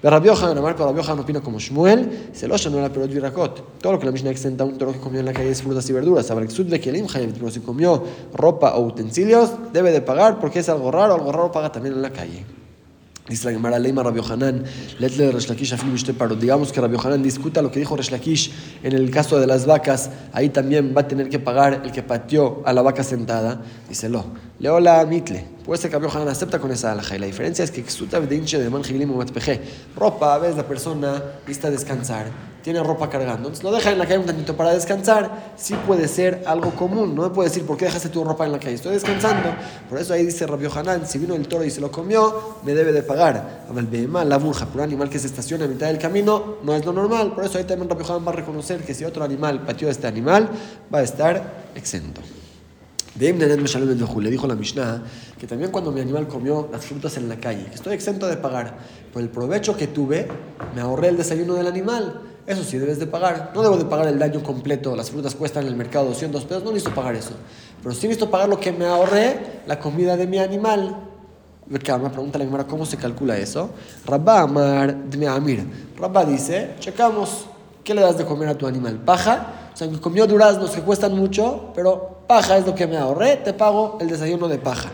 Pero 0.02 0.16
Rabbi 0.18 0.28
Yohanan, 0.28 0.64
Rabbi 0.64 0.98
Yohanan 0.98 1.20
opina 1.20 1.40
como 1.40 1.60
Shmuel, 1.60 2.30
se 2.34 2.48
lo 2.48 2.56
no 2.72 2.80
era 2.80 2.90
pero 2.90 3.08
virakot. 3.08 3.80
Todo 3.80 3.94
lo 3.94 4.00
que 4.00 4.08
la 4.08 4.12
Mishnah 4.12 4.32
exenta 4.32 4.64
un 4.64 4.76
toro 4.76 4.94
que 4.94 5.00
comió 5.00 5.20
en 5.20 5.28
la 5.28 5.34
calle 5.34 5.52
es 5.52 5.62
frutas 5.62 5.88
y 5.88 5.94
verduras. 5.94 6.28
de 6.28 6.80
pero 7.32 7.52
si 7.52 7.60
comió 7.60 8.04
ropa 8.34 8.76
o 8.76 8.88
utensilios, 8.88 9.52
debe 9.72 9.92
de 9.92 10.02
pagar 10.02 10.40
porque 10.40 10.60
es 10.60 10.70
algo 10.70 10.90
raro, 10.90 11.14
algo 11.14 11.32
raro 11.32 11.52
paga 11.52 11.72
también 11.72 11.94
en 11.94 12.02
la 12.02 12.10
calle. 12.10 12.44
Dice 13.30 13.46
la 13.46 13.52
Gemara 13.52 13.78
Leima 13.78 14.04
Rabbi 14.04 14.22
Yohanan, 14.22 14.64
letle 15.00 15.26
de 15.26 15.32
Resh 15.34 15.50
Lakish 15.50 15.76
paro. 16.18 16.36
Digamos 16.36 16.72
que 16.72 16.80
Rabbi 16.80 16.96
Yohanan 16.96 17.22
discuta 17.22 17.62
lo 17.62 17.72
que 17.72 17.80
dijo 17.80 17.98
Resh 17.98 18.12
Lakish 18.12 18.52
en 18.84 18.94
el 18.94 19.12
caso 19.12 19.38
de 19.40 19.48
las 19.48 19.66
vacas, 19.66 20.10
ahí 20.32 20.50
también 20.50 20.94
va 20.96 21.02
a 21.02 21.08
tener 21.08 21.28
que 21.28 21.40
pagar 21.40 21.82
el 21.84 21.92
que 21.92 22.04
pateó 22.04 22.62
a 22.66 22.72
la 22.72 22.82
vaca 22.82 23.04
sentada. 23.04 23.62
Dice, 23.90 24.08
lo, 24.08 24.26
leola 24.60 25.06
mitle. 25.06 25.57
Ser 25.76 25.92
que 25.92 26.00
Rabbi 26.00 26.30
acepta 26.30 26.60
con 26.60 26.72
esa 26.72 26.94
alhaja. 26.94 27.16
Y 27.16 27.20
la 27.20 27.26
diferencia 27.26 27.64
es 27.64 27.72
que 27.72 27.84
Ksuta 27.84 28.20
de 28.20 28.36
hinche 28.36 28.58
de 28.58 28.70
man 28.70 28.84
ropa, 29.96 30.36
a 30.36 30.38
veces 30.38 30.56
la 30.56 30.68
persona 30.68 31.22
lista 31.46 31.68
a 31.68 31.72
descansar 31.72 32.28
tiene 32.68 32.84
ropa 32.84 33.10
cargando. 33.10 33.48
Entonces 33.48 33.64
lo 33.64 33.72
deja 33.72 33.92
en 33.92 33.98
la 33.98 34.06
calle 34.06 34.20
un 34.20 34.26
tantito 34.26 34.58
para 34.58 34.74
descansar. 34.74 35.54
Sí 35.56 35.74
puede 35.88 36.10
ser 36.10 36.44
algo 36.46 36.72
común. 36.72 37.16
No 37.16 37.22
me 37.22 37.30
puede 37.30 37.48
decir, 37.48 37.66
¿por 37.66 37.78
qué 37.78 37.86
dejaste 37.86 38.10
tu 38.10 38.26
ropa 38.26 38.46
en 38.46 38.52
la 38.52 38.60
calle? 38.60 38.76
Estoy 38.76 38.92
descansando. 38.92 39.56
Por 39.90 39.98
eso 40.00 40.14
ahí 40.14 40.26
dice 40.26 40.46
Rabio 40.46 40.70
Hanan, 40.76 41.08
si 41.08 41.18
vino 41.18 41.34
el 41.34 41.48
toro 41.48 41.64
y 41.64 41.70
se 41.70 41.80
lo 41.80 41.90
comió, 41.90 42.58
me 42.64 42.74
debe 42.74 42.92
de 42.92 43.04
pagar. 43.04 43.68
La 44.26 44.38
burja, 44.38 44.66
por 44.66 44.78
un 44.78 44.84
animal 44.84 45.10
que 45.10 45.18
se 45.18 45.28
estaciona 45.28 45.64
a 45.64 45.70
mitad 45.70 45.88
del 45.88 45.98
camino, 45.98 46.58
no 46.64 46.76
es 46.76 46.84
lo 46.84 46.92
normal. 46.92 47.34
Por 47.34 47.46
eso 47.46 47.58
ahí 47.58 47.64
también 47.64 47.90
Rabio 47.90 48.06
Hanan 48.06 48.28
va 48.28 48.32
a 48.32 48.36
reconocer 48.36 48.84
que 48.84 48.94
si 48.94 49.06
otro 49.06 49.24
animal 49.24 49.62
pateó 49.62 49.88
a 49.88 49.92
este 49.92 50.08
animal, 50.08 50.50
va 50.94 51.00
a 51.00 51.04
estar 51.04 51.70
exento. 51.74 52.20
Le 53.20 54.30
dijo 54.30 54.48
la 54.48 54.56
Mishnah 54.56 55.04
que 55.40 55.48
también 55.48 55.72
cuando 55.72 55.92
mi 55.92 56.02
animal 56.02 56.28
comió 56.28 56.70
las 56.72 56.86
frutas 56.86 57.18
en 57.18 57.28
la 57.30 57.38
calle, 57.38 57.66
que 57.66 57.76
estoy 57.76 57.94
exento 57.94 58.28
de 58.28 58.38
pagar, 58.38 58.78
por 59.12 59.22
el 59.22 59.30
provecho 59.30 59.76
que 59.76 59.88
tuve, 59.88 60.28
me 60.76 60.82
ahorré 60.82 61.10
el 61.10 61.18
desayuno 61.18 61.56
del 61.56 61.68
animal. 61.68 62.22
Eso 62.46 62.64
sí, 62.64 62.78
debes 62.78 62.98
de 62.98 63.08
pagar. 63.08 63.52
No 63.54 63.62
debo 63.62 63.78
de 63.78 63.86
pagar 63.86 64.08
el 64.08 64.18
daño 64.18 64.42
completo. 64.42 64.96
Las 64.96 65.12
frutas 65.12 65.36
cuestan 65.36 65.64
en 65.64 65.70
el 65.70 65.76
mercado 65.76 66.06
200 66.06 66.46
pesos. 66.46 66.64
No 66.64 66.72
necesito 66.72 66.96
pagar 66.96 67.16
eso. 67.16 67.32
Pero 67.84 67.94
sí 67.94 68.08
necesito 68.08 68.32
pagar 68.32 68.48
lo 68.48 68.58
que 68.58 68.72
me 68.72 68.86
ahorré, 68.86 69.62
la 69.68 69.80
comida 69.80 70.16
de 70.16 70.28
mi 70.28 70.40
animal. 70.40 70.96
Me 71.68 71.80
pregunta 71.80 72.40
la 72.40 72.46
Gemara, 72.46 72.66
¿cómo 72.66 72.86
se 72.86 72.96
calcula 72.96 73.38
eso? 73.38 73.72
Rabba 74.06 74.42
Amar 74.42 74.96
Amir. 75.30 75.68
Rabba 75.98 76.24
dice, 76.24 76.76
checamos, 76.80 77.48
¿qué 77.84 77.94
le 77.94 78.02
das 78.02 78.18
de 78.18 78.24
comer 78.24 78.48
a 78.48 78.58
tu 78.58 78.66
animal? 78.66 78.98
¿Paja? 79.04 79.72
O 79.74 79.76
sea, 79.76 79.90
comió 80.00 80.26
duraznos 80.26 80.72
que 80.72 80.82
cuestan 80.82 81.18
mucho, 81.18 81.74
pero 81.76 82.17
paja 82.28 82.58
es 82.58 82.66
lo 82.66 82.76
que 82.76 82.86
me 82.88 82.98
ahorré, 82.98 83.38
te 83.38 83.54
pago 83.54 83.98
el 84.02 84.10
desayuno 84.10 84.48
de 84.48 84.60
paja. 84.60 84.90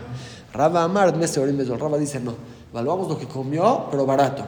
Rabba 0.52 0.84
Amar, 0.84 1.12
Rabba 1.76 1.98
dice, 1.98 2.20
no, 2.20 2.34
evaluamos 2.70 3.08
lo 3.08 3.18
que 3.18 3.26
comió, 3.26 3.88
pero 3.90 4.06
barato. 4.06 4.44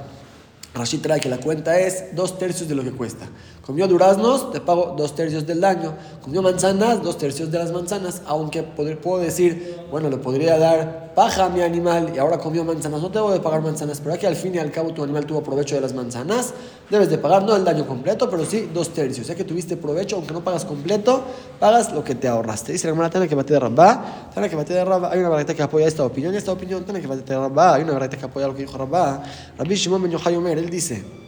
Rashid 0.72 1.00
trae 1.00 1.20
que 1.20 1.28
la 1.28 1.38
cuenta 1.38 1.78
es 1.78 2.14
dos 2.14 2.38
tercios 2.38 2.68
de 2.68 2.74
lo 2.74 2.84
que 2.84 2.92
cuesta. 2.92 3.26
Comió 3.66 3.88
duraznos, 3.88 4.52
te 4.52 4.60
pago 4.60 4.94
dos 4.96 5.16
tercios 5.16 5.44
del 5.44 5.60
daño. 5.60 5.92
Comió 6.22 6.40
manzanas, 6.40 7.02
dos 7.02 7.18
tercios 7.18 7.50
de 7.50 7.58
las 7.58 7.72
manzanas. 7.72 8.22
Aunque 8.26 8.62
puedo 8.62 9.18
decir, 9.18 9.80
bueno, 9.90 10.08
le 10.08 10.18
podría 10.18 10.56
dar 10.56 11.12
paja 11.16 11.46
a 11.46 11.48
mi 11.48 11.62
animal 11.62 12.12
y 12.14 12.18
ahora 12.18 12.38
comió 12.38 12.62
manzanas. 12.64 13.02
No 13.02 13.10
tengo 13.10 13.32
de 13.32 13.40
pagar 13.40 13.62
manzanas, 13.62 13.98
pero 14.00 14.14
aquí 14.14 14.24
al 14.24 14.36
fin 14.36 14.54
y 14.54 14.58
al 14.58 14.70
cabo 14.70 14.92
tu 14.92 15.02
animal 15.02 15.26
tuvo 15.26 15.42
provecho 15.42 15.74
de 15.74 15.80
las 15.80 15.94
manzanas. 15.94 16.54
Debes 16.88 17.10
de 17.10 17.18
pagar 17.18 17.42
no 17.42 17.56
el 17.56 17.64
daño 17.64 17.88
completo, 17.88 18.30
pero 18.30 18.44
sí 18.44 18.70
dos 18.72 18.90
tercios. 18.90 19.26
Ya 19.26 19.34
que 19.34 19.42
tuviste 19.42 19.76
provecho, 19.76 20.14
aunque 20.14 20.32
no 20.32 20.44
pagas 20.44 20.64
completo, 20.64 21.22
pagas 21.58 21.92
lo 21.92 22.04
que 22.04 22.14
te 22.14 22.28
ahorraste. 22.28 22.70
Dice 22.70 22.86
la 22.86 22.92
hermana 22.92 23.10
Tana 23.10 23.26
que 23.26 23.34
bate 23.34 23.52
de 23.52 23.58
Rabá. 23.58 24.30
Tana 24.32 24.48
que 24.48 24.54
bate 24.54 24.74
de 24.74 24.84
Rabá. 24.84 25.10
Hay 25.10 25.18
una 25.18 25.28
variedad 25.28 25.56
que 25.56 25.62
apoya 25.64 25.88
esta 25.88 26.04
opinión. 26.04 26.32
Y 26.32 26.36
esta 26.36 26.52
opinión, 26.52 26.84
Tana 26.84 27.00
que 27.00 27.08
bate 27.08 27.22
de 27.22 27.36
Rabá. 27.36 27.74
Hay 27.74 27.82
una 27.82 27.94
variedad 27.94 28.16
que 28.16 28.26
apoya 28.26 28.46
lo 28.46 28.54
que 28.54 28.62
dijo 28.62 28.78
Rabá. 28.78 29.24
Rabbi 29.58 29.74
Shimon 29.74 30.02
Ben 30.02 30.12
Yochai 30.12 30.36
Omer, 30.36 30.56
él 30.56 30.70
dice. 30.70 31.25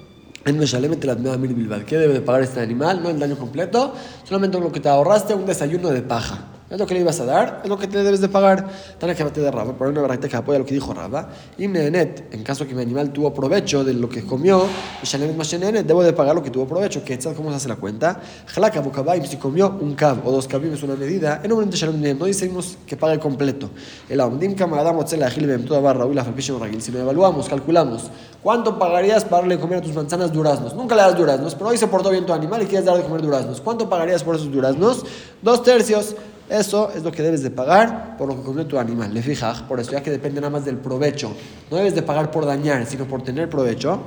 ¿Qué 1.85 1.97
debe 1.97 2.15
de 2.15 2.21
pagar 2.21 2.43
este 2.43 2.61
animal? 2.61 3.03
No 3.03 3.11
el 3.11 3.19
daño 3.19 3.37
completo, 3.37 3.95
solamente 4.25 4.59
lo 4.59 4.73
que 4.73 4.81
te 4.81 4.89
ahorraste, 4.89 5.35
un 5.35 5.47
desayuno 5.47 5.91
de 5.91 6.03
paja. 6.03 6.58
Es 6.71 6.79
lo 6.79 6.87
que 6.87 6.95
le 6.95 7.01
ibas 7.01 7.19
a 7.21 7.25
dar, 7.25 7.61
es 7.65 7.69
lo 7.69 7.79
que 7.79 7.87
te 7.87 8.03
debes 8.03 8.21
de 8.21 8.29
pagar. 8.29 8.69
Tana 8.99 9.15
que 9.15 9.25
de 9.25 9.51
Raba, 9.51 9.73
por 9.73 9.89
una 9.89 10.03
barrita 10.03 10.29
que 10.29 10.37
apoya 10.37 10.59
lo 10.59 10.67
que 10.67 10.75
dijo 10.75 10.93
Raba. 10.93 11.29
Y 11.57 11.65
en 11.65 12.43
caso 12.45 12.67
que 12.67 12.75
mi 12.75 12.83
animal 12.83 13.11
tuvo 13.11 13.33
provecho 13.33 13.85
de 13.85 13.95
lo 13.95 14.09
que 14.09 14.23
comió, 14.23 14.67
debo 15.85 16.03
de 16.03 16.13
pagar 16.13 16.35
lo 16.35 16.43
que 16.43 16.51
tuvo 16.51 16.67
provecho. 16.67 17.03
¿Qué 17.05 17.19
¿Cómo 17.19 17.51
se 17.51 17.57
hace 17.57 17.69
la 17.69 17.77
cuenta? 17.77 18.21
Jalaka 18.47 18.81
Bukabaim, 18.81 19.25
si 19.25 19.37
comió 19.37 19.77
un 19.81 19.95
cab 19.95 20.27
o 20.27 20.31
dos 20.31 20.47
cabim 20.47 20.73
es 20.73 20.83
una 20.83 20.95
medida, 20.95 21.41
en 21.43 21.53
un 21.53 21.59
momento 21.59 21.77
no 22.19 22.27
decimos 22.27 22.77
que 22.87 22.97
pague 22.97 23.19
completo. 23.19 23.71
El 24.09 24.21
Aundim 24.21 24.55
Kamarada 24.55 24.93
Motzela 24.93 25.31
Gilbem, 25.31 25.65
toda 25.65 25.81
barra, 25.81 26.05
la 26.07 26.23
Ragil. 26.23 26.83
Si 26.83 26.93
lo 26.93 27.01
evaluamos, 27.01 27.49
calculamos, 27.49 28.11
¿cuánto 28.43 28.79
pagarías 28.79 29.25
para 29.25 29.39
darle 29.39 29.57
de 29.57 29.61
comer 29.61 29.79
a 29.79 29.83
tus 29.83 29.95
manzanas 29.95 30.33
duraznos? 30.33 30.75
Nunca 30.75 30.95
le 30.95 31.03
das 31.03 31.17
duraznos, 31.17 31.55
pero 31.55 31.71
hoy 31.71 31.79
se 31.79 31.87
portó 31.87 32.11
bien 32.11 32.27
tu 32.27 32.33
animal 32.33 32.63
y 32.63 32.67
quieres 32.67 32.85
darle 32.85 33.03
de 33.03 33.09
comer 33.09 33.23
duraznos. 33.23 33.61
¿Cuánto 33.61 33.89
pagarías 33.89 34.23
por 34.23 34.37
esos 34.37 34.51
duraznos? 34.51 35.05
Dos 35.43 35.63
tercios. 35.63 36.15
Eso 36.49 36.91
es 36.95 37.03
lo 37.03 37.13
que 37.13 37.23
debes 37.23 37.43
de 37.43 37.51
pagar 37.51 38.17
por 38.17 38.29
lo 38.29 38.37
que 38.37 38.43
comió 38.43 38.67
tu 38.67 38.79
animal. 38.79 39.13
Le 39.13 39.23
fijas, 39.23 39.61
por 39.63 39.81
eso 39.81 39.93
ya 39.93 40.03
que 40.03 40.11
depende 40.11 40.41
nada 40.41 40.51
más 40.51 40.65
del 40.65 40.77
provecho. 40.77 41.31
No 41.71 41.77
debes 41.77 41.95
de 41.95 42.03
pagar 42.03 42.31
por 42.31 42.47
dañar, 42.47 42.87
sino 42.87 43.05
por 43.05 43.23
tener 43.23 43.51
provecho. 43.51 44.01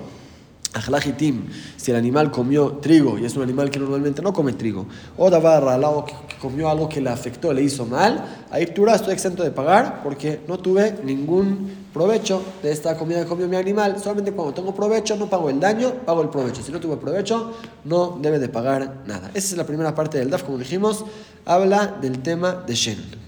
Si 1.78 1.92
el 1.92 1.98
animal 1.98 2.32
comió 2.32 2.74
trigo 2.82 3.18
y 3.18 3.26
es 3.26 3.36
un 3.36 3.44
animal 3.44 3.70
que 3.70 3.80
normalmente 3.80 4.22
no 4.22 4.32
come 4.32 4.54
trigo, 4.54 4.86
o 5.18 5.30
davarra, 5.30 5.78
que, 6.06 6.14
que 6.28 6.38
comió 6.40 6.70
algo 6.70 6.88
que 6.88 7.02
le 7.02 7.10
afectó, 7.10 7.52
le 7.52 7.62
hizo 7.62 7.86
mal, 7.86 8.46
ahí 8.50 8.68
tú 8.68 8.88
estoy 8.88 9.14
exento 9.14 9.44
de 9.44 9.52
pagar 9.52 10.02
porque 10.04 10.42
no 10.48 10.58
tuve 10.58 11.00
ningún 11.04 11.82
provecho 11.94 12.42
de 12.64 12.72
esta 12.72 12.98
comida 12.98 13.24
que 13.24 13.28
comió 13.28 13.48
mi 13.48 13.58
animal. 13.58 13.98
Solamente 14.00 14.32
cuando 14.32 14.54
tengo 14.54 14.74
provecho 14.74 15.16
no 15.18 15.30
pago 15.30 15.50
el 15.50 15.60
daño, 15.60 15.94
pago 16.06 16.22
el 16.22 16.30
provecho. 16.30 16.62
Si 16.64 16.72
no 16.72 16.80
tuve 16.80 16.98
provecho, 16.98 17.54
no 17.84 18.18
debe 18.22 18.40
de 18.40 18.48
pagar 18.48 19.04
nada. 19.06 19.30
Esa 19.34 19.48
es 19.48 19.58
la 19.58 19.66
primera 19.66 19.94
parte 19.94 20.18
del 20.18 20.30
DAF, 20.30 20.44
como 20.44 20.58
dijimos, 20.58 21.04
habla 21.46 21.98
del 22.02 22.22
tema 22.22 22.64
de 22.66 22.76
Shen. 22.76 23.21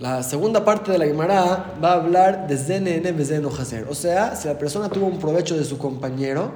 La 0.00 0.24
segunda 0.24 0.64
parte 0.64 0.90
de 0.90 0.98
la 0.98 1.06
Gemara 1.06 1.76
va 1.82 1.92
a 1.92 1.94
hablar 1.94 2.48
de 2.48 2.56
ZNN 2.56 3.16
Bezeno 3.16 3.48
Hacer. 3.48 3.86
O 3.88 3.94
sea, 3.94 4.34
si 4.34 4.48
la 4.48 4.58
persona 4.58 4.88
tuvo 4.88 5.06
un 5.06 5.20
provecho 5.20 5.56
de 5.56 5.62
su 5.62 5.78
compañero 5.78 6.50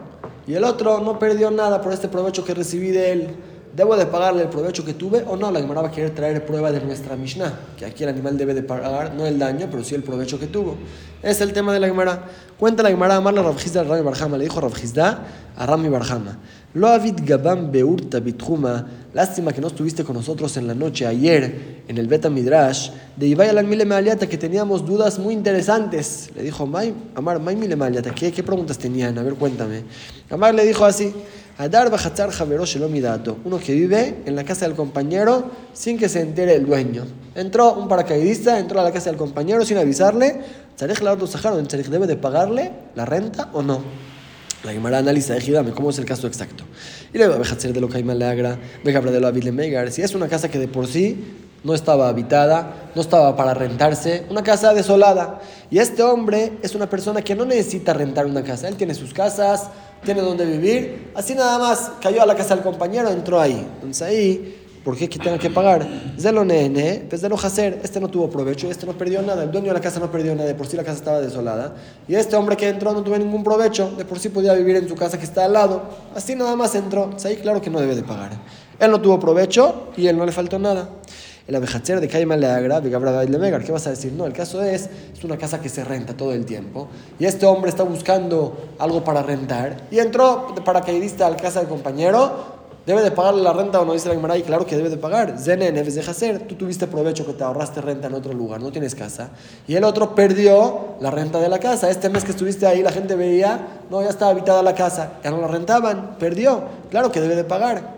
y 0.48 0.54
el 0.54 0.64
otro 0.64 0.98
no 0.98 1.20
perdió 1.20 1.48
nada 1.52 1.80
por 1.80 1.92
este 1.92 2.08
provecho 2.08 2.44
que 2.44 2.52
recibí 2.52 2.88
de 2.88 3.12
él, 3.12 3.36
¿debo 3.78 3.96
de 3.96 4.06
pagarle 4.06 4.42
el 4.42 4.48
provecho 4.48 4.84
que 4.84 4.92
tuve 4.92 5.24
o 5.24 5.36
no? 5.36 5.52
La 5.52 5.60
Gemara 5.60 5.82
va 5.82 5.88
a 5.88 5.90
querer 5.92 6.10
traer 6.10 6.44
prueba 6.44 6.72
de 6.72 6.80
nuestra 6.80 7.14
Mishnah, 7.14 7.60
que 7.78 7.86
aquí 7.86 8.02
el 8.02 8.08
animal 8.08 8.36
debe 8.36 8.52
de 8.52 8.64
pagar 8.64 9.14
no 9.14 9.24
el 9.24 9.38
daño, 9.38 9.68
pero 9.70 9.84
sí 9.84 9.94
el 9.94 10.02
provecho 10.02 10.36
que 10.38 10.48
tuvo. 10.48 10.76
Es 11.22 11.40
el 11.40 11.52
tema 11.52 11.72
de 11.72 11.78
la 11.78 11.86
Gemara. 11.86 12.24
Cuenta 12.58 12.82
la 12.82 12.90
Gemara, 12.90 13.14
amarle 13.14 13.38
a 13.38 13.44
Rabjizda 13.44 13.84
Rami 13.84 14.02
Barjama. 14.02 14.36
Le 14.36 14.44
dijo 14.44 14.60
Rabjizda 14.60 15.26
a 15.56 15.64
Rami 15.64 15.88
Barjama. 15.88 16.38
Lo 16.74 16.88
avid 16.88 17.20
gabam 17.24 17.70
beurta 17.70 18.18
bitjuma. 18.18 18.84
Lástima 19.14 19.52
que 19.52 19.60
no 19.60 19.68
estuviste 19.68 20.02
con 20.02 20.16
nosotros 20.16 20.56
en 20.56 20.66
la 20.66 20.74
noche 20.74 21.06
ayer 21.06 21.82
en 21.86 21.98
el 21.98 22.08
Beta 22.08 22.28
Midrash 22.28 22.90
de 23.16 23.28
Ibai 23.28 23.48
al 23.48 23.64
Mile 23.64 23.84
Maliata 23.84 24.28
que 24.28 24.36
teníamos 24.36 24.84
dudas 24.84 25.20
muy 25.20 25.34
interesantes. 25.34 26.30
Le 26.34 26.42
dijo, 26.42 26.68
Amar, 27.14 27.40
May 27.40 27.54
Mile 27.54 27.76
Maliata, 27.76 28.12
¿qué, 28.12 28.32
¿qué 28.32 28.42
preguntas 28.42 28.76
tenían? 28.76 29.16
A 29.18 29.22
ver, 29.22 29.34
cuéntame. 29.34 29.84
Amar 30.30 30.54
le 30.54 30.64
dijo 30.64 30.84
así. 30.84 31.14
Adar 31.58 31.90
Bajatzar 31.90 32.30
Javero 32.30 32.64
Shelomidato, 32.64 33.38
uno 33.44 33.58
que 33.58 33.74
vive 33.74 34.22
en 34.24 34.36
la 34.36 34.44
casa 34.44 34.64
del 34.64 34.76
compañero 34.76 35.50
sin 35.72 35.98
que 35.98 36.08
se 36.08 36.20
entere 36.20 36.54
el 36.54 36.64
dueño. 36.64 37.04
Entró 37.34 37.74
un 37.74 37.88
paracaidista, 37.88 38.60
entró 38.60 38.78
a 38.78 38.84
la 38.84 38.92
casa 38.92 39.10
del 39.10 39.18
compañero 39.18 39.64
sin 39.64 39.76
avisarle. 39.76 40.40
¿Tzarech 40.76 41.00
la 41.02 41.16
debe 41.16 42.06
de 42.06 42.14
pagarle 42.14 42.70
la 42.94 43.04
renta 43.04 43.50
o 43.52 43.62
no? 43.62 43.82
La 44.62 44.72
Gemara 44.72 44.98
analiza, 44.98 45.34
dame 45.52 45.72
cómo 45.72 45.90
es 45.90 45.98
el 45.98 46.04
caso 46.04 46.28
exacto. 46.28 46.62
Y 47.12 47.20
a 47.20 47.26
hacer 47.26 47.72
de 47.72 47.80
lo 47.80 47.88
que 47.88 47.96
hay 47.96 48.04
mal 48.04 48.20
le 48.20 48.26
agra, 48.26 48.56
de 48.84 49.20
lo 49.20 49.52
Megar. 49.52 49.90
Si 49.90 50.02
es 50.02 50.14
una 50.14 50.28
casa 50.28 50.48
que 50.48 50.60
de 50.60 50.68
por 50.68 50.86
sí 50.86 51.24
no 51.64 51.74
estaba 51.74 52.08
habitada, 52.08 52.90
no 52.94 53.02
estaba 53.02 53.36
para 53.36 53.52
rentarse, 53.52 54.24
una 54.30 54.44
casa 54.44 54.74
desolada. 54.74 55.40
Y 55.70 55.78
este 55.78 56.04
hombre 56.04 56.52
es 56.62 56.76
una 56.76 56.88
persona 56.88 57.22
que 57.22 57.34
no 57.34 57.44
necesita 57.44 57.94
rentar 57.94 58.26
una 58.26 58.44
casa. 58.44 58.68
Él 58.68 58.76
tiene 58.76 58.94
sus 58.94 59.12
casas, 59.12 59.70
tiene 60.04 60.20
donde 60.20 60.44
vivir. 60.44 61.10
Así 61.14 61.34
nada 61.34 61.58
más 61.58 61.92
cayó 62.00 62.22
a 62.22 62.26
la 62.26 62.34
casa 62.34 62.54
del 62.54 62.64
compañero, 62.64 63.10
entró 63.10 63.40
ahí. 63.40 63.66
Entonces 63.80 64.02
ahí 64.02 64.58
¿Por 64.88 64.96
qué 64.96 65.06
que 65.06 65.18
tenga 65.18 65.36
que 65.36 65.50
pagar? 65.50 65.86
Zelo 66.18 66.46
nene, 66.46 67.04
pues 67.10 67.22
lo 67.22 67.36
hacer. 67.36 67.78
Este 67.82 68.00
no 68.00 68.08
tuvo 68.08 68.30
provecho, 68.30 68.70
este 68.70 68.86
no 68.86 68.94
perdió 68.94 69.20
nada. 69.20 69.42
El 69.42 69.50
dueño 69.50 69.66
de 69.66 69.74
la 69.74 69.82
casa 69.82 70.00
no 70.00 70.10
perdió 70.10 70.34
nada, 70.34 70.48
de 70.48 70.54
por 70.54 70.66
sí 70.66 70.78
la 70.78 70.82
casa 70.82 70.96
estaba 70.96 71.20
desolada. 71.20 71.74
Y 72.08 72.14
este 72.14 72.36
hombre 72.36 72.56
que 72.56 72.68
entró 72.68 72.94
no 72.94 73.02
tuvo 73.02 73.18
ningún 73.18 73.44
provecho, 73.44 73.92
de 73.98 74.06
por 74.06 74.18
sí 74.18 74.30
podía 74.30 74.54
vivir 74.54 74.76
en 74.76 74.88
su 74.88 74.94
casa 74.94 75.18
que 75.18 75.24
está 75.24 75.44
al 75.44 75.52
lado. 75.52 75.82
Así 76.14 76.34
nada 76.34 76.56
más 76.56 76.74
entró. 76.74 77.10
ahí 77.22 77.36
claro 77.36 77.60
que 77.60 77.68
no 77.68 77.80
debe 77.80 77.96
de 77.96 78.02
pagar. 78.02 78.30
Él 78.78 78.90
no 78.90 78.98
tuvo 78.98 79.20
provecho 79.20 79.88
y 79.94 80.06
él 80.06 80.16
no 80.16 80.24
le 80.24 80.32
faltó 80.32 80.58
nada. 80.58 80.88
El 81.48 81.56
abejacher 81.56 82.00
de 82.00 82.08
Caima 82.08 82.36
le 82.36 82.46
agra, 82.46 82.80
de 82.80 83.38
Megar. 83.38 83.64
¿Qué 83.64 83.72
vas 83.72 83.86
a 83.86 83.90
decir? 83.90 84.12
No, 84.12 84.26
el 84.26 84.34
caso 84.34 84.62
es, 84.62 84.90
es 85.14 85.24
una 85.24 85.38
casa 85.38 85.60
que 85.60 85.70
se 85.70 85.82
renta 85.82 86.14
todo 86.14 86.32
el 86.34 86.44
tiempo. 86.44 86.88
Y 87.18 87.24
este 87.24 87.46
hombre 87.46 87.70
está 87.70 87.82
buscando 87.82 88.68
algo 88.78 89.02
para 89.02 89.22
rentar. 89.22 89.78
Y 89.90 89.98
entró 89.98 90.52
de 90.54 90.60
paracaidista 90.60 91.26
a 91.26 91.30
la 91.30 91.36
casa 91.36 91.60
del 91.60 91.68
compañero 91.68 92.58
¿Debe 92.88 93.02
de 93.02 93.10
pagarle 93.10 93.42
la 93.42 93.52
renta 93.52 93.82
o 93.82 93.84
no? 93.84 93.92
Dice 93.92 94.08
la 94.08 94.14
Gemara, 94.14 94.38
y 94.38 94.42
claro 94.42 94.64
que 94.64 94.74
debe 94.74 94.88
de 94.88 94.96
pagar. 94.96 95.38
Zenen, 95.38 95.74
debes 95.74 95.94
de 95.94 96.00
hacer. 96.00 96.38
Tú 96.48 96.54
tuviste 96.54 96.86
provecho 96.86 97.26
que 97.26 97.34
te 97.34 97.44
ahorraste 97.44 97.82
renta 97.82 98.06
en 98.06 98.14
otro 98.14 98.32
lugar, 98.32 98.62
no 98.62 98.72
tienes 98.72 98.94
casa. 98.94 99.28
Y 99.66 99.74
el 99.74 99.84
otro 99.84 100.14
perdió 100.14 100.96
la 100.98 101.10
renta 101.10 101.38
de 101.38 101.50
la 101.50 101.58
casa. 101.58 101.90
Este 101.90 102.08
mes 102.08 102.24
que 102.24 102.30
estuviste 102.30 102.66
ahí, 102.66 102.82
la 102.82 102.90
gente 102.90 103.14
veía, 103.14 103.82
no, 103.90 104.02
ya 104.02 104.08
estaba 104.08 104.30
habitada 104.30 104.62
la 104.62 104.74
casa, 104.74 105.18
ya 105.22 105.30
no 105.30 105.38
la 105.38 105.48
rentaban, 105.48 106.16
perdió. 106.18 106.62
Claro 106.88 107.12
que 107.12 107.20
debe 107.20 107.36
de 107.36 107.44
pagar. 107.44 107.97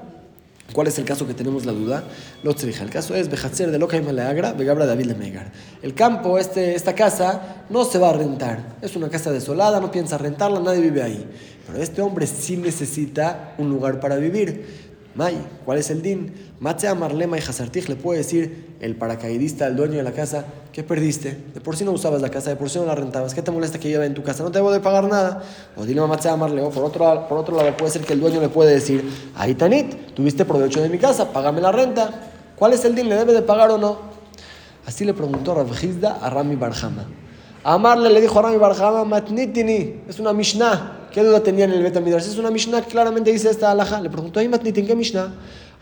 ¿Cuál 0.73 0.87
es 0.87 0.99
el 0.99 1.05
caso 1.05 1.27
que 1.27 1.35
tenemos 1.35 1.67
la 1.67 1.73
duda? 1.73 2.05
Lo 2.43 2.53
el 2.53 2.91
caso 2.91 3.15
es 3.17 3.29
Bejatzer 3.29 3.71
de 3.71 3.79
Loca 3.79 3.97
y 3.97 4.03
Maleagra, 4.03 4.53
Begabra 4.53 4.87
David 4.87 5.09
de 5.09 5.15
Megar. 5.15 5.51
El 5.83 5.95
campo, 5.95 6.39
este, 6.39 6.75
esta 6.75 6.95
casa, 6.95 7.65
no 7.69 7.85
se 7.85 7.99
va 7.99 8.11
a 8.11 8.13
rentar. 8.13 8.77
Es 8.81 8.95
una 8.95 9.09
casa 9.09 9.33
desolada, 9.33 9.81
no 9.81 9.91
piensa 9.91 10.17
rentarla, 10.17 10.61
nadie 10.61 10.81
vive 10.81 11.03
ahí. 11.03 11.27
Pero 11.67 11.83
este 11.83 12.03
hombre 12.03 12.27
sí 12.27 12.57
necesita 12.57 13.55
un 13.59 13.69
lugar 13.69 13.99
para 13.99 14.17
vivir. 14.17 14.91
May, 15.15 15.45
¿cuál 15.65 15.79
es 15.79 15.91
el 15.91 16.03
din? 16.03 16.33
Matzea 16.61 16.95
Marlema 16.95 17.39
y 17.39 17.41
Hazartij 17.41 17.89
le 17.89 17.97
puede 17.97 18.19
decir 18.19 18.77
el 18.81 18.95
paracaidista, 18.95 19.67
el 19.67 19.77
dueño 19.77 19.97
de 19.97 20.03
la 20.03 20.13
casa, 20.13 20.45
¿qué 20.75 20.83
perdiste? 20.83 21.31
De 21.55 21.61
por 21.63 21.75
sí 21.75 21.85
no 21.85 21.93
usabas 21.93 22.21
la 22.21 22.29
casa, 22.29 22.51
de 22.51 22.57
por 22.57 22.69
sí 22.69 22.79
no 22.79 22.85
la 22.85 22.95
rentabas, 22.95 23.33
¿qué 23.33 23.41
te 23.41 23.51
molesta 23.51 23.79
que 23.79 23.89
lleve 23.89 24.05
en 24.05 24.13
tu 24.13 24.23
casa? 24.23 24.43
No 24.43 24.51
te 24.51 24.59
debo 24.59 24.71
de 24.71 24.81
pagar 24.81 25.05
nada. 25.05 25.43
O 25.75 25.87
dile 25.87 26.03
a 26.03 26.07
Matzea 26.07 26.37
Marlema, 26.37 26.69
por 26.69 26.85
otro, 26.85 27.27
por 27.31 27.39
otro 27.39 27.57
lado 27.57 27.75
puede 27.79 27.91
ser 27.91 28.03
que 28.03 28.13
el 28.13 28.21
dueño 28.21 28.43
le 28.43 28.51
puede 28.51 28.75
decir, 28.75 29.03
ahí 29.37 29.55
Tanit, 29.55 30.13
tuviste 30.13 30.45
provecho 30.45 30.83
de 30.83 30.91
mi 30.91 30.99
casa, 30.99 31.33
págame 31.33 31.63
la 31.63 31.73
renta. 31.73 32.11
¿Cuál 32.57 32.75
es 32.75 32.85
el 32.85 32.95
din? 32.95 33.09
¿Le 33.09 33.15
debe 33.15 33.33
de 33.33 33.41
pagar 33.41 33.71
o 33.71 33.79
no? 33.79 33.97
Así 34.85 35.07
le 35.07 35.15
preguntó 35.15 35.55
Rabjizda 35.55 36.19
a 36.21 36.29
Rami 36.29 36.57
Barjama. 36.57 37.07
Amarle 37.65 38.11
le 38.11 38.21
dijo 38.21 38.39
a 38.39 38.43
Rami 38.43 38.59
Barjama, 38.59 39.07
Matnitini, 39.07 40.03
es 40.07 40.21
una 40.21 40.35
Mishnah. 40.35 41.09
¿Qué 41.11 41.23
duda 41.23 41.41
tenía 41.41 41.65
en 41.65 41.73
el 41.73 41.83
Betamidrash? 41.83 42.27
Es 42.27 42.37
una 42.37 42.51
Mishnah 42.51 42.83
que 42.83 42.91
claramente 42.91 43.33
dice 43.33 43.49
esta 43.49 43.71
alhaja. 43.71 44.01
Le 44.01 44.11
preguntó 44.11 44.41
a 44.41 44.45
Matnitin, 44.45 44.87
¿qué 44.87 44.95
Mishnah? 44.95 45.33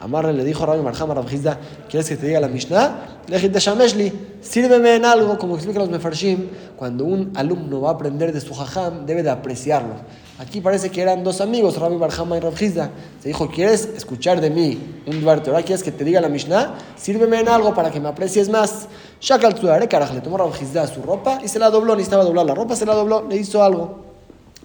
Amarle 0.00 0.32
le 0.32 0.44
dijo 0.44 0.62
a 0.62 0.66
Rami 0.66 0.84
Barjama, 0.84 1.14
Rabjizda, 1.14 1.58
¿quieres 1.88 2.08
que 2.08 2.16
te 2.16 2.28
diga 2.28 2.38
la 2.38 2.46
Mishnah? 2.46 3.22
Le 3.26 3.38
dije, 3.38 3.50
Shameshli, 3.58 4.12
sírveme 4.40 4.94
en 4.94 5.04
algo, 5.04 5.36
como 5.38 5.56
explican 5.56 5.82
los 5.82 5.90
Mefarshim, 5.90 6.50
cuando 6.76 7.04
un 7.04 7.32
alumno 7.34 7.80
va 7.80 7.90
a 7.90 7.92
aprender 7.94 8.32
de 8.32 8.40
su 8.40 8.54
jajam, 8.54 9.06
debe 9.06 9.24
de 9.24 9.30
apreciarlo. 9.30 9.94
Aquí 10.38 10.60
parece 10.60 10.90
que 10.90 11.02
eran 11.02 11.24
dos 11.24 11.40
amigos, 11.40 11.76
Rami 11.80 11.96
Barjama 11.96 12.36
y 12.36 12.40
Rabjizda. 12.40 12.90
Se 13.20 13.28
dijo, 13.28 13.48
¿quieres 13.48 13.88
escuchar 13.96 14.40
de 14.40 14.50
mí 14.50 14.78
un 15.04 15.20
duarte? 15.20 15.50
¿Ahora 15.50 15.64
quieres 15.64 15.82
que 15.82 15.90
te 15.90 16.04
diga 16.04 16.20
la 16.20 16.28
Mishnah? 16.28 16.76
Sírveme 16.96 17.40
en 17.40 17.48
algo 17.48 17.74
para 17.74 17.90
que 17.90 17.98
me 17.98 18.08
aprecies 18.08 18.48
más. 18.48 18.86
Shakal 19.20 19.56
Tzudare, 19.56 19.88
caraj, 19.88 20.14
le 20.14 20.20
tomó 20.20 20.38
Rabjizda 20.38 20.86
su 20.86 21.02
ropa 21.02 21.40
y 21.44 21.48
se 21.48 21.58
la 21.58 21.70
dobló. 21.70 21.96
Necesitaba 21.96 22.22
doblar 22.22 22.46
la 22.46 22.54
ropa, 22.54 22.76
se 22.76 22.86
la 22.86 22.94
dobló, 22.94 23.26
le 23.28 23.36
hizo 23.36 23.64
algo. 23.64 24.07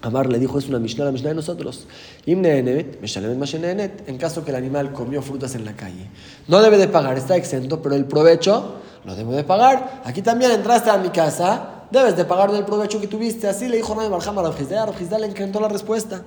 Amar 0.04 0.28
le 0.28 0.38
dijo, 0.38 0.58
es 0.58 0.68
una 0.68 0.78
Mishnah, 0.78 1.06
la 1.06 1.12
Mishnah 1.12 1.30
de 1.30 1.34
nosotros. 1.36 1.86
En 2.26 4.18
caso 4.18 4.44
que 4.44 4.50
el 4.50 4.56
animal 4.56 4.92
comió 4.92 5.22
frutas 5.22 5.54
en 5.54 5.64
la 5.64 5.72
calle. 5.74 6.10
No 6.46 6.60
debe 6.60 6.76
de 6.76 6.88
pagar, 6.88 7.16
está 7.16 7.36
exento, 7.36 7.80
pero 7.80 7.94
el 7.94 8.04
provecho 8.04 8.74
lo 9.04 9.14
debe 9.14 9.34
de 9.34 9.44
pagar. 9.44 10.02
Aquí 10.04 10.20
también 10.20 10.50
entraste 10.50 10.90
a 10.90 10.98
mi 10.98 11.08
casa, 11.08 11.83
debes 11.94 12.16
de 12.16 12.24
pagar 12.24 12.52
del 12.52 12.64
provecho 12.64 13.00
que 13.00 13.06
tuviste. 13.06 13.48
Así 13.48 13.68
le 13.68 13.76
dijo 13.76 13.94
Rabbi 13.94 14.08
Barjama 14.08 14.42
a 14.42 14.50
Rabjizda. 14.50 15.18
le 15.18 15.26
encantó 15.26 15.60
la 15.60 15.68
respuesta. 15.68 16.22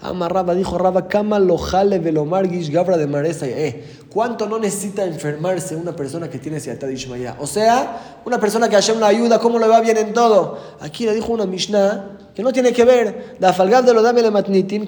Amarraba, 0.00 0.54
dijo 0.54 0.78
Rabba, 0.78 1.06
Kama 1.06 1.38
lo 1.38 1.58
jale 1.58 1.98
velomargish 1.98 2.70
gabra 2.70 2.96
de 2.96 3.06
maresa. 3.06 3.46
Eh, 3.46 3.84
¿cuánto 4.08 4.48
no 4.48 4.58
necesita 4.58 5.04
enfermarse 5.04 5.76
una 5.76 5.94
persona 5.94 6.28
que 6.28 6.38
tiene 6.38 6.58
siatad 6.58 6.88
Ishmael? 6.88 7.34
O 7.38 7.46
sea, 7.46 8.20
una 8.24 8.40
persona 8.40 8.68
que 8.68 8.76
haya 8.76 8.94
una 8.94 9.06
ayuda, 9.06 9.38
¿cómo 9.38 9.58
le 9.58 9.68
va 9.68 9.80
bien 9.80 9.98
en 9.98 10.12
todo? 10.12 10.58
Aquí 10.80 11.04
le 11.04 11.14
dijo 11.14 11.32
una 11.32 11.46
Mishnah 11.46 12.18
que 12.34 12.42
no 12.42 12.52
tiene 12.52 12.72
que 12.72 12.84
ver. 12.84 13.36
La 13.38 13.52
falgab 13.52 13.84
de 13.84 13.92
lo 13.92 14.02
dame 14.02 14.22
le 14.22 14.30
matnitim, 14.30 14.86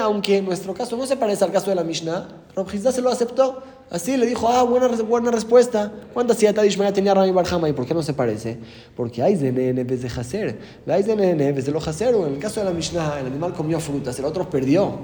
aunque 0.00 0.38
en 0.38 0.44
nuestro 0.46 0.74
caso 0.74 0.96
no 0.96 1.06
se 1.06 1.16
parece 1.16 1.44
al 1.44 1.52
caso 1.52 1.68
de 1.68 1.76
la 1.76 1.84
Mishnah, 1.84 2.28
Rabjizda 2.56 2.90
se 2.90 3.02
lo 3.02 3.10
aceptó. 3.10 3.62
Así 3.94 4.16
le 4.16 4.26
dijo, 4.26 4.48
ah, 4.48 4.64
buena, 4.64 4.88
buena 4.88 5.30
respuesta. 5.30 5.92
¿Cuántas 6.12 6.36
siete 6.38 6.66
Ishmael 6.66 6.92
tenía 6.92 7.14
Rami 7.14 7.30
Barjama? 7.30 7.68
¿Y 7.68 7.72
por 7.74 7.86
qué 7.86 7.94
no 7.94 8.02
se 8.02 8.12
parece? 8.12 8.58
Porque 8.96 9.22
hay 9.22 9.36
de 9.36 9.52
nene 9.52 9.84
vez 9.84 10.02
de 10.02 10.08
hacer. 10.08 10.58
Hay 10.88 11.04
de 11.04 11.14
nene 11.14 11.52
vez 11.52 11.64
de 11.64 11.70
lo 11.70 11.78
hacer. 11.78 12.12
En 12.12 12.34
el 12.34 12.38
caso 12.40 12.58
de 12.58 12.66
la 12.66 12.72
Mishnah, 12.72 13.20
el 13.20 13.26
animal 13.26 13.54
comió 13.54 13.78
frutas, 13.78 14.18
el 14.18 14.24
otro 14.24 14.50
perdió. 14.50 14.98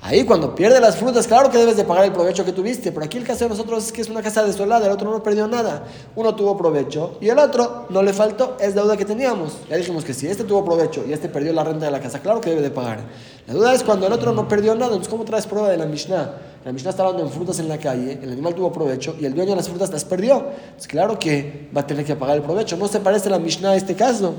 Ahí 0.00 0.24
cuando 0.24 0.54
pierde 0.54 0.80
las 0.80 0.96
frutas, 0.96 1.26
claro 1.26 1.50
que 1.50 1.58
debes 1.58 1.76
de 1.76 1.84
pagar 1.84 2.04
el 2.04 2.12
provecho 2.12 2.44
que 2.44 2.52
tuviste, 2.52 2.92
pero 2.92 3.04
aquí 3.04 3.18
el 3.18 3.24
caso 3.24 3.44
de 3.44 3.50
nosotros 3.50 3.86
es 3.86 3.92
que 3.92 4.00
es 4.00 4.08
una 4.08 4.22
casa 4.22 4.44
desolada, 4.44 4.86
el 4.86 4.92
otro 4.92 5.10
no 5.10 5.22
perdió 5.22 5.48
nada. 5.48 5.84
Uno 6.14 6.34
tuvo 6.36 6.56
provecho 6.56 7.18
y 7.20 7.28
el 7.28 7.38
otro 7.38 7.86
no 7.90 8.02
le 8.02 8.12
faltó, 8.12 8.56
es 8.60 8.76
deuda 8.76 8.96
que 8.96 9.04
teníamos. 9.04 9.58
Ya 9.68 9.76
dijimos 9.76 10.04
que 10.04 10.14
si 10.14 10.28
este 10.28 10.44
tuvo 10.44 10.64
provecho 10.64 11.04
y 11.06 11.12
este 11.12 11.28
perdió 11.28 11.52
la 11.52 11.64
renta 11.64 11.86
de 11.86 11.90
la 11.90 12.00
casa, 12.00 12.20
claro 12.20 12.40
que 12.40 12.50
debe 12.50 12.62
de 12.62 12.70
pagar. 12.70 13.00
La 13.48 13.54
duda 13.54 13.74
es 13.74 13.82
cuando 13.82 14.06
el 14.06 14.12
otro 14.12 14.32
no 14.32 14.46
perdió 14.46 14.74
nada, 14.74 14.92
entonces 14.92 15.08
¿cómo 15.08 15.24
traes 15.24 15.46
prueba 15.46 15.68
de 15.68 15.76
la 15.76 15.86
Mishnah? 15.86 16.32
La 16.64 16.72
Mishnah 16.72 16.90
está 16.90 17.02
hablando 17.02 17.24
en 17.24 17.30
frutas 17.30 17.58
en 17.58 17.68
la 17.68 17.78
calle, 17.78 18.20
el 18.22 18.30
animal 18.30 18.54
tuvo 18.54 18.72
provecho 18.72 19.16
y 19.18 19.24
el 19.24 19.34
dueño 19.34 19.50
de 19.50 19.56
las 19.56 19.68
frutas 19.68 19.90
las 19.90 20.04
perdió. 20.04 20.46
Es 20.78 20.86
claro 20.86 21.18
que 21.18 21.68
va 21.76 21.80
a 21.80 21.86
tener 21.86 22.04
que 22.04 22.14
pagar 22.14 22.36
el 22.36 22.42
provecho. 22.42 22.76
¿No 22.76 22.86
se 22.86 23.00
parece 23.00 23.28
la 23.30 23.40
Mishnah 23.40 23.70
a 23.70 23.76
este 23.76 23.96
caso? 23.96 24.34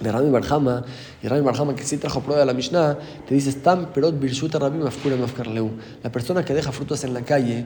De 0.00 0.12
Rami 0.12 0.30
Barjama, 0.30 0.84
y 1.22 1.28
Rami 1.28 1.42
Barjama 1.42 1.74
que 1.74 1.84
sí 1.84 1.96
trajo 1.96 2.20
prueba 2.20 2.40
de 2.40 2.46
la 2.46 2.54
Mishnah, 2.54 2.98
te 3.26 3.34
dice, 3.34 3.50
Stam 3.52 3.92
perot 3.92 4.18
birshuta 4.18 4.58
Rabbi 4.58 4.78
mafkarleu. 4.78 5.70
La 6.02 6.12
persona 6.12 6.44
que 6.44 6.54
deja 6.54 6.72
frutas 6.72 7.04
en 7.04 7.14
la 7.14 7.22
calle, 7.22 7.64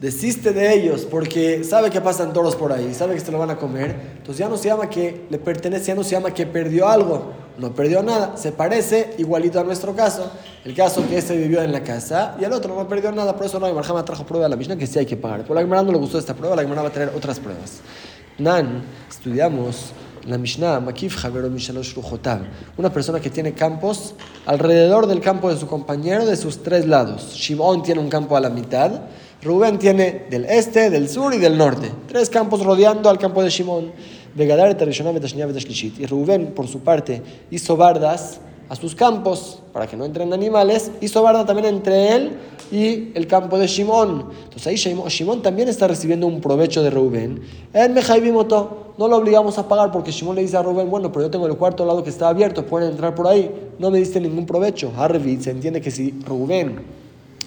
desiste 0.00 0.52
de 0.52 0.74
ellos 0.74 1.06
porque 1.10 1.64
sabe 1.64 1.90
que 1.90 2.00
pasan 2.00 2.32
toros 2.32 2.54
por 2.56 2.72
ahí, 2.72 2.92
sabe 2.94 3.14
que 3.14 3.20
se 3.20 3.32
lo 3.32 3.38
van 3.38 3.50
a 3.50 3.56
comer, 3.56 3.96
entonces 4.18 4.38
ya 4.38 4.48
no 4.48 4.56
se 4.56 4.68
llama 4.68 4.88
que 4.88 5.26
le 5.30 5.38
pertenece, 5.38 5.86
ya 5.86 5.94
no 5.94 6.04
se 6.04 6.10
llama 6.10 6.32
que 6.32 6.46
perdió 6.46 6.88
algo, 6.88 7.32
no 7.58 7.74
perdió 7.74 8.02
nada, 8.02 8.36
se 8.36 8.52
parece 8.52 9.14
igualito 9.18 9.58
a 9.58 9.64
nuestro 9.64 9.94
caso, 9.94 10.30
el 10.64 10.74
caso 10.74 11.06
que 11.08 11.16
este 11.16 11.36
vivió 11.36 11.62
en 11.62 11.72
la 11.72 11.82
casa 11.82 12.36
y 12.38 12.44
el 12.44 12.52
otro 12.52 12.74
no 12.74 12.86
perdió 12.88 13.10
nada, 13.12 13.34
por 13.34 13.46
eso 13.46 13.58
Rami 13.58 13.72
Barjama 13.72 14.04
trajo 14.04 14.24
prueba 14.24 14.44
de 14.44 14.50
la 14.50 14.56
Mishnah 14.56 14.76
que 14.76 14.86
sí 14.86 14.98
hay 14.98 15.06
que 15.06 15.16
pagar. 15.16 15.44
Por 15.44 15.56
la 15.56 15.62
Gemara 15.62 15.82
no 15.82 15.92
le 15.92 15.98
gustó 15.98 16.18
esta 16.18 16.34
prueba, 16.34 16.56
la 16.56 16.62
Gemara 16.62 16.82
va 16.82 16.88
a 16.88 16.92
tener 16.92 17.12
otras 17.14 17.40
pruebas. 17.40 17.80
Nan, 18.38 18.82
estudiamos 19.08 19.92
la 20.26 20.38
Mishnah, 20.38 20.80
Makif 20.80 21.24
Una 22.76 22.92
persona 22.92 23.20
que 23.20 23.30
tiene 23.30 23.52
campos 23.52 24.14
alrededor 24.44 25.06
del 25.06 25.20
campo 25.20 25.48
de 25.48 25.56
su 25.56 25.66
compañero 25.66 26.26
de 26.26 26.36
sus 26.36 26.62
tres 26.62 26.86
lados. 26.86 27.34
Shimon 27.34 27.82
tiene 27.82 28.00
un 28.00 28.08
campo 28.08 28.36
a 28.36 28.40
la 28.40 28.50
mitad. 28.50 29.02
Rubén 29.42 29.78
tiene 29.78 30.26
del 30.30 30.44
este, 30.46 30.90
del 30.90 31.08
sur 31.08 31.32
y 31.34 31.38
del 31.38 31.56
norte. 31.56 31.92
Tres 32.08 32.28
campos 32.30 32.64
rodeando 32.64 33.08
al 33.08 33.18
campo 33.18 33.42
de 33.42 33.50
Shimon. 33.50 33.92
Y 34.38 36.06
Rubén, 36.06 36.52
por 36.54 36.68
su 36.68 36.80
parte, 36.80 37.22
hizo 37.50 37.76
bardas 37.76 38.40
a 38.68 38.76
sus 38.76 38.94
campos 38.94 39.60
para 39.72 39.86
que 39.86 39.96
no 39.96 40.04
entren 40.04 40.32
animales, 40.32 40.90
hizo 41.00 41.22
barda 41.22 41.46
también 41.46 41.66
entre 41.66 42.14
él 42.14 42.36
y 42.72 43.12
el 43.14 43.26
campo 43.26 43.58
de 43.58 43.66
Shimón. 43.66 44.30
Entonces 44.44 44.66
ahí 44.66 44.76
Shimón 45.08 45.42
también 45.42 45.68
está 45.68 45.86
recibiendo 45.86 46.26
un 46.26 46.40
provecho 46.40 46.82
de 46.82 46.90
Rubén. 46.90 47.42
En 47.72 47.94
Mejaibimoto 47.94 48.94
no 48.98 49.08
lo 49.08 49.16
obligamos 49.16 49.58
a 49.58 49.68
pagar 49.68 49.92
porque 49.92 50.10
Shimón 50.10 50.36
le 50.36 50.42
dice 50.42 50.56
a 50.56 50.62
Rubén, 50.62 50.90
bueno, 50.90 51.12
pero 51.12 51.26
yo 51.26 51.30
tengo 51.30 51.46
el 51.46 51.56
cuarto 51.56 51.84
lado 51.84 52.02
que 52.02 52.10
está 52.10 52.28
abierto, 52.28 52.66
pueden 52.66 52.90
entrar 52.90 53.14
por 53.14 53.26
ahí, 53.28 53.50
no 53.78 53.90
me 53.90 53.98
diste 53.98 54.20
ningún 54.20 54.46
provecho. 54.46 54.92
Harvey 54.96 55.40
se 55.40 55.50
entiende 55.50 55.80
que 55.80 55.90
si 55.90 56.12
Rubén 56.26 56.96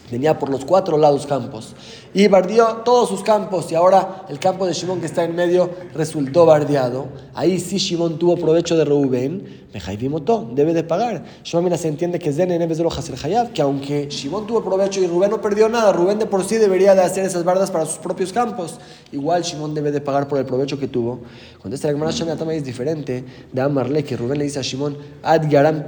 Tenía 0.09 0.39
por 0.39 0.49
los 0.49 0.65
cuatro 0.65 0.97
lados 0.97 1.27
campos. 1.27 1.75
Y 2.13 2.27
bardió 2.27 2.81
todos 2.83 3.09
sus 3.09 3.21
campos. 3.21 3.71
Y 3.71 3.75
ahora 3.75 4.25
el 4.29 4.39
campo 4.39 4.65
de 4.65 4.73
Shimón 4.73 4.99
que 4.99 5.05
está 5.05 5.23
en 5.23 5.35
medio 5.35 5.69
resultó 5.93 6.45
bardeado. 6.47 7.07
Ahí 7.35 7.59
sí 7.59 7.77
Shimón 7.77 8.17
tuvo 8.17 8.35
provecho 8.35 8.75
de 8.75 8.85
Reuben. 8.85 9.67
Debe 9.71 10.73
de 10.73 10.83
pagar. 10.83 11.23
Shimón 11.43 11.77
se 11.77 11.87
entiende 11.87 12.17
que 12.17 12.29
es 12.29 12.37
de 12.37 12.45
vez 12.45 12.77
de 12.77 12.83
el 12.83 13.25
Hayab. 13.25 13.53
Que 13.53 13.61
aunque 13.61 14.07
Shimón 14.09 14.47
tuvo 14.47 14.63
provecho 14.63 14.99
y 15.01 15.07
Rubén 15.07 15.29
no 15.29 15.41
perdió 15.41 15.69
nada, 15.69 15.91
Rubén 15.91 16.17
de 16.17 16.25
por 16.25 16.43
sí 16.43 16.55
debería 16.55 16.95
de 16.95 17.01
hacer 17.01 17.25
esas 17.25 17.43
bardas 17.43 17.69
para 17.69 17.85
sus 17.85 17.99
propios 17.99 18.33
campos. 18.33 18.79
Igual 19.11 19.43
Shimón 19.43 19.73
debe 19.73 19.91
de 19.91 20.01
pagar 20.01 20.27
por 20.27 20.39
el 20.39 20.45
provecho 20.45 20.79
que 20.79 20.87
tuvo. 20.87 21.19
Cuando 21.61 21.75
esta 21.75 21.89
hermana 21.89 22.11
también 22.37 22.59
es 22.59 22.65
diferente 22.65 23.23
de 23.51 23.61
Amarle, 23.61 24.03
que 24.03 24.17
Rubén 24.17 24.39
le 24.39 24.45
dice 24.45 24.59
a 24.59 24.63
Shimón, 24.63 24.97
Ad 25.21 25.49
Garam 25.49 25.83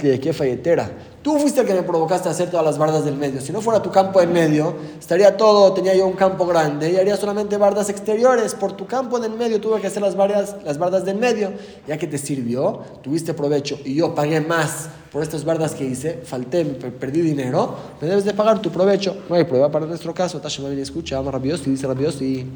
Tú 1.22 1.38
fuiste 1.38 1.60
el 1.60 1.66
que 1.68 1.74
me 1.74 1.84
provocaste 1.84 2.28
a 2.28 2.32
hacer 2.32 2.50
todas 2.50 2.66
las 2.66 2.78
bardas 2.78 3.04
del 3.04 3.16
medio. 3.16 3.40
Si 3.40 3.52
no 3.52 3.60
fuera 3.60 3.80
tu 3.80 3.92
campo 3.92 4.20
en 4.20 4.32
medio, 4.32 4.74
estaría 4.98 5.36
todo, 5.36 5.72
tenía 5.72 5.94
yo 5.94 6.04
un 6.04 6.14
campo 6.14 6.46
grande 6.46 6.90
y 6.90 6.96
haría 6.96 7.16
solamente 7.16 7.56
bardas 7.56 7.88
exteriores. 7.88 8.54
Por 8.54 8.72
tu 8.72 8.86
campo 8.86 9.18
en 9.18 9.24
el 9.24 9.32
medio 9.32 9.60
tuve 9.60 9.80
que 9.80 9.86
hacer 9.86 10.02
las, 10.02 10.16
bardas, 10.16 10.56
las 10.64 10.78
bardas 10.78 11.04
del 11.04 11.16
medio. 11.16 11.52
Ya 11.86 11.96
que 11.96 12.08
te 12.08 12.18
sirvió, 12.18 12.80
tuviste 13.02 13.34
provecho 13.34 13.71
y 13.84 13.94
yo 13.94 14.14
pagué 14.14 14.40
más 14.40 14.88
por 15.12 15.22
estas 15.22 15.44
bardas 15.44 15.74
que 15.74 15.84
hice, 15.84 16.22
falté, 16.24 16.64
perdí 16.64 17.20
dinero, 17.20 17.76
me 18.00 18.08
debes 18.08 18.24
de 18.24 18.32
pagar 18.32 18.62
tu 18.62 18.70
provecho. 18.70 19.16
No 19.28 19.34
hay 19.34 19.44
prueba 19.44 19.70
para 19.70 19.84
nuestro 19.84 20.14
caso. 20.14 20.40
Tasha 20.40 20.66
escucha, 20.72 21.18
ama 21.18 21.30
rabioso 21.30 21.64
y 21.66 21.72
dice 21.72 21.86
rabioso 21.86 22.24
y 22.24 22.46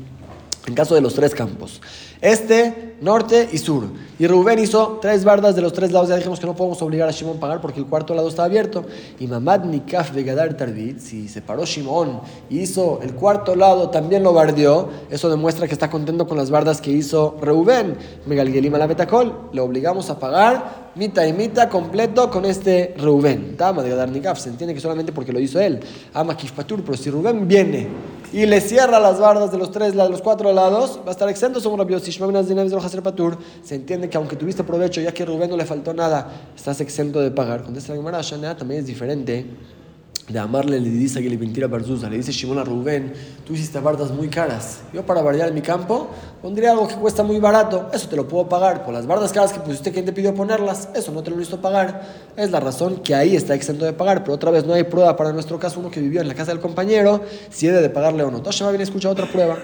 en 0.67 0.75
caso 0.75 0.95
de 0.95 1.01
los 1.01 1.15
tres 1.15 1.35
campos. 1.35 1.81
Este, 2.21 2.97
norte 3.01 3.49
y 3.53 3.59
sur. 3.59 3.85
Y 4.19 4.27
Rubén 4.27 4.59
hizo 4.59 4.99
tres 5.01 5.25
bardas 5.25 5.55
de 5.55 5.63
los 5.63 5.73
tres 5.73 5.93
lados. 5.93 6.09
Ya 6.09 6.17
dijimos 6.17 6.41
que 6.41 6.47
no 6.47 6.57
podemos 6.57 6.81
obligar 6.83 7.09
a 7.09 7.13
Shimon 7.13 7.37
a 7.37 7.41
pagar 7.41 7.61
porque 7.61 7.79
el 7.79 7.87
cuarto 7.87 8.15
lado 8.15 8.29
está 8.29 8.45
abierto. 8.45 8.85
Y 9.21 9.27
Mamad 9.27 9.65
Nikaf 9.65 10.13
Vegadar 10.13 10.57
Tarbit, 10.57 10.99
si 10.99 11.29
se 11.29 11.43
paró 11.43 11.65
Shimon 11.65 12.21
y 12.51 12.61
hizo 12.61 13.01
el 13.03 13.15
cuarto 13.15 13.55
lado, 13.55 13.91
también 13.91 14.23
lo 14.23 14.33
bardeó. 14.33 14.89
Eso 15.11 15.31
demuestra 15.31 15.67
que 15.67 15.75
está 15.75 15.91
contento 15.91 16.27
con 16.27 16.37
las 16.37 16.51
bardas 16.51 16.81
que 16.81 16.91
hizo 16.91 17.37
Reuben. 17.41 17.97
Megalgelima 18.27 18.79
la 18.79 18.87
Betacol, 18.87 19.51
le 19.53 19.61
obligamos 19.61 20.11
a 20.11 20.19
pagar 20.19 20.87
mita 20.97 21.27
y 21.27 21.33
mita 21.33 21.69
completo 21.69 22.31
con 22.31 22.45
este 22.45 22.95
Reuben. 22.97 23.57
Tama 23.57 23.83
de 23.83 23.91
Gadar 23.91 24.09
Nikaf, 24.09 24.41
se 24.41 24.49
entiende 24.49 24.75
que 24.75 24.81
solamente 24.81 25.13
porque 25.13 25.33
lo 25.33 25.39
hizo 25.39 25.61
él. 25.61 25.81
Ama 26.15 26.37
Kifpatur, 26.37 26.83
pero 26.83 26.97
si 26.97 27.11
Rubén 27.11 27.47
viene 27.47 27.87
y 28.33 28.47
le 28.47 28.61
cierra 28.61 28.99
las 29.01 29.19
bardas 29.19 29.53
de 29.53 29.59
los 29.59 29.71
tres, 29.71 29.95
de 29.95 30.09
los 30.09 30.23
cuatro 30.23 30.53
lados, 30.53 31.01
va 31.05 31.09
a 31.09 31.13
estar 31.13 31.29
exento. 31.29 31.61
Somos 31.61 31.79
se 33.63 33.75
entiende 33.75 34.09
que 34.09 34.17
aunque 34.17 34.37
tuviste 34.37 34.65
provecho, 34.65 35.01
ya 35.01 35.13
que 35.13 35.25
Rubén 35.25 35.51
no 35.51 35.57
le 35.57 35.65
faltó 35.65 35.95
nada, 35.95 36.29
estás 36.57 36.81
exento 36.81 37.21
de 37.21 37.31
pagar. 37.31 37.63
Contesta 37.63 37.93
la 37.93 37.99
Gemara, 37.99 38.57
también 38.57 38.81
es 38.81 38.87
diferente 38.87 39.47
de 40.29 40.39
amarle 40.41 40.81
le 40.81 40.91
dice 40.91 41.23
que 41.23 41.31
le 41.31 41.39
mentira 41.39 41.69
Barzuza, 41.69 42.11
le 42.11 42.17
dice 42.17 42.33
Shimon 42.33 42.59
a 42.59 42.65
Rubén, 42.65 43.13
tú 43.47 43.53
hiciste 43.55 43.79
bardas 43.79 44.11
muy 44.11 44.29
caras. 44.29 44.81
Yo 44.93 45.07
para 45.07 45.23
variar 45.23 45.53
mi 45.53 45.61
campo 45.61 46.09
pondría 46.43 46.73
algo 46.73 46.89
que 46.89 46.97
cuesta 46.97 47.23
muy 47.23 47.39
barato, 47.39 47.89
eso 47.93 48.09
te 48.09 48.17
lo 48.17 48.27
puedo 48.27 48.49
pagar. 48.49 48.85
Por 48.85 48.93
las 48.93 49.07
bardas 49.07 49.33
caras 49.33 49.53
que 49.53 49.61
pusiste, 49.61 49.93
¿quién 49.93 50.05
te 50.05 50.13
pidió 50.13 50.35
ponerlas? 50.35 50.89
Eso 50.95 51.13
no 51.13 51.23
te 51.23 51.31
lo 51.31 51.41
hizo 51.41 51.61
pagar. 51.61 52.03
Es 52.37 52.51
la 52.51 52.59
razón 52.59 52.97
que 52.97 53.15
ahí 53.15 53.37
está 53.37 53.55
exento 53.55 53.85
de 53.85 53.93
pagar, 53.93 54.25
pero 54.25 54.35
otra 54.35 54.51
vez 54.51 54.67
no 54.67 54.75
hay 54.75 54.83
prueba 54.83 55.17
para 55.17 55.33
nuestro 55.33 55.61
caso, 55.61 55.79
uno 55.79 55.91
que 55.91 56.01
vivió 56.01 56.21
en 56.21 56.29
la 56.29 56.35
casa 56.35 56.51
del 56.51 56.61
compañero, 56.61 57.21
si 57.51 57.69
debe 57.69 57.81
de 57.81 57.91
pagarle 57.91 58.25
o 58.25 58.31
no. 58.31 58.43
Tosha 58.43 58.69
bien 58.71 58.81
escucha 58.83 59.09
otra 59.09 59.27
prueba. 59.27 59.59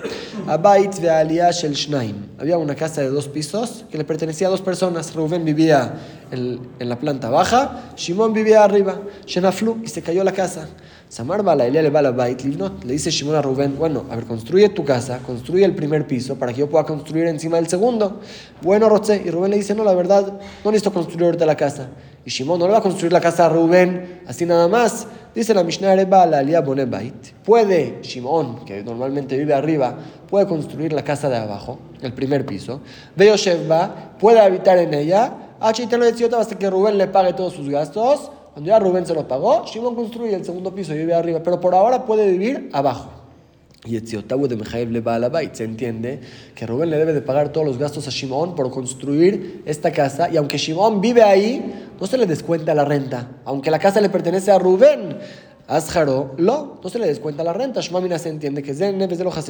Abait 0.46 0.92
Shnaim. 0.94 2.16
Había 2.38 2.56
una 2.58 2.76
casa 2.76 3.00
de 3.00 3.08
dos 3.08 3.26
pisos 3.26 3.84
que 3.90 3.98
le 3.98 4.04
pertenecía 4.04 4.46
a 4.46 4.50
dos 4.50 4.60
personas. 4.60 5.12
Rubén 5.14 5.44
vivía 5.44 5.94
en, 6.32 6.60
la 6.78 6.98
planta 6.98 7.30
baja, 7.30 7.92
Shimon 7.96 8.32
vivía 8.32 8.64
arriba. 8.64 9.00
Shenaflu 9.26 9.82
y 9.84 9.88
se 9.88 10.02
cayó 10.02 10.24
la 10.24 10.32
casa. 10.32 10.66
Samar 11.08 11.42
Bala, 11.42 11.68
le 11.68 11.82
le 11.82 12.92
dice 12.92 13.10
Shimon 13.10 13.36
a 13.36 13.42
Rubén, 13.42 13.76
bueno, 13.78 14.06
a 14.10 14.16
ver, 14.16 14.24
construye 14.24 14.70
tu 14.70 14.82
casa, 14.82 15.18
construye 15.18 15.62
el 15.62 15.74
primer 15.74 16.06
piso 16.06 16.36
para 16.36 16.54
que 16.54 16.60
yo 16.60 16.70
pueda 16.70 16.84
construir 16.84 17.26
encima 17.26 17.56
del 17.56 17.68
segundo. 17.68 18.20
Bueno, 18.62 18.88
Rotze, 18.88 19.22
y 19.22 19.30
Rubén 19.30 19.50
le 19.50 19.58
dice, 19.58 19.74
no, 19.74 19.84
la 19.84 19.94
verdad, 19.94 20.40
no 20.64 20.70
necesito 20.70 20.90
construir 20.90 21.26
ahorita 21.26 21.44
la 21.44 21.54
casa. 21.54 21.88
Y 22.24 22.30
Shimon 22.30 22.58
no 22.58 22.66
le 22.66 22.72
va 22.72 22.78
a 22.78 22.82
construir 22.82 23.12
la 23.12 23.20
casa 23.20 23.44
a 23.44 23.48
Rubén 23.50 24.22
así 24.26 24.46
nada 24.46 24.68
más. 24.68 25.06
Dice 25.34 25.52
la 25.52 25.64
Mishnah 25.64 26.04
Bala, 26.04 26.42
Bait. 26.86 27.14
Puede 27.44 27.98
Shimon, 28.02 28.64
que 28.64 28.82
normalmente 28.82 29.36
vive 29.36 29.52
arriba, 29.52 29.98
puede 30.28 30.46
construir 30.46 30.92
la 30.92 31.04
casa 31.04 31.28
de 31.28 31.36
abajo, 31.36 31.78
el 32.00 32.12
primer 32.14 32.46
piso. 32.46 32.80
Veo 33.16 33.36
Sheva, 33.36 34.14
puede 34.18 34.40
habitar 34.40 34.78
en 34.78 34.94
ella. 34.94 35.32
Hasta 35.62 36.58
que 36.58 36.70
Rubén 36.70 36.98
le 36.98 37.06
pague 37.06 37.32
todos 37.32 37.52
sus 37.54 37.68
gastos 37.68 38.30
cuando 38.52 38.68
ya 38.68 38.78
Rubén 38.78 39.06
se 39.06 39.14
lo 39.14 39.26
pagó, 39.26 39.64
Shimon 39.64 39.94
construye 39.94 40.34
el 40.34 40.44
segundo 40.44 40.74
piso 40.74 40.92
y 40.92 40.98
vive 40.98 41.14
arriba, 41.14 41.42
pero 41.42 41.58
por 41.58 41.74
ahora 41.74 42.04
puede 42.04 42.30
vivir 42.30 42.68
abajo. 42.74 43.10
Y 43.84 43.96
Etziotabu 43.96 44.46
de 44.46 44.56
Mejaib 44.56 44.90
le 44.90 45.00
va 45.00 45.16
a 45.16 45.18
la 45.18 45.30
Se 45.52 45.64
entiende 45.64 46.20
que 46.54 46.66
Rubén 46.66 46.90
le 46.90 46.98
debe 46.98 47.14
de 47.14 47.22
pagar 47.22 47.48
todos 47.48 47.66
los 47.66 47.78
gastos 47.78 48.06
a 48.06 48.10
Shimon 48.10 48.54
por 48.54 48.70
construir 48.70 49.62
esta 49.64 49.90
casa. 49.90 50.28
Y 50.30 50.36
aunque 50.36 50.58
Shimon 50.58 51.00
vive 51.00 51.22
ahí, 51.22 51.90
no 51.98 52.06
se 52.06 52.18
le 52.18 52.26
descuenta 52.26 52.74
la 52.74 52.84
renta. 52.84 53.40
Aunque 53.44 53.70
la 53.70 53.78
casa 53.78 54.00
le 54.00 54.10
pertenece 54.10 54.52
a 54.52 54.58
Rubén, 54.58 55.18
Azjaro, 55.76 56.32
lo, 56.36 56.78
no 56.82 56.88
se 56.90 56.98
le 56.98 57.06
descuenta 57.06 57.42
la 57.42 57.52
renta. 57.52 57.80
Shmamina 57.80 58.18
se 58.18 58.28
entiende 58.28 58.62
que 58.62 58.74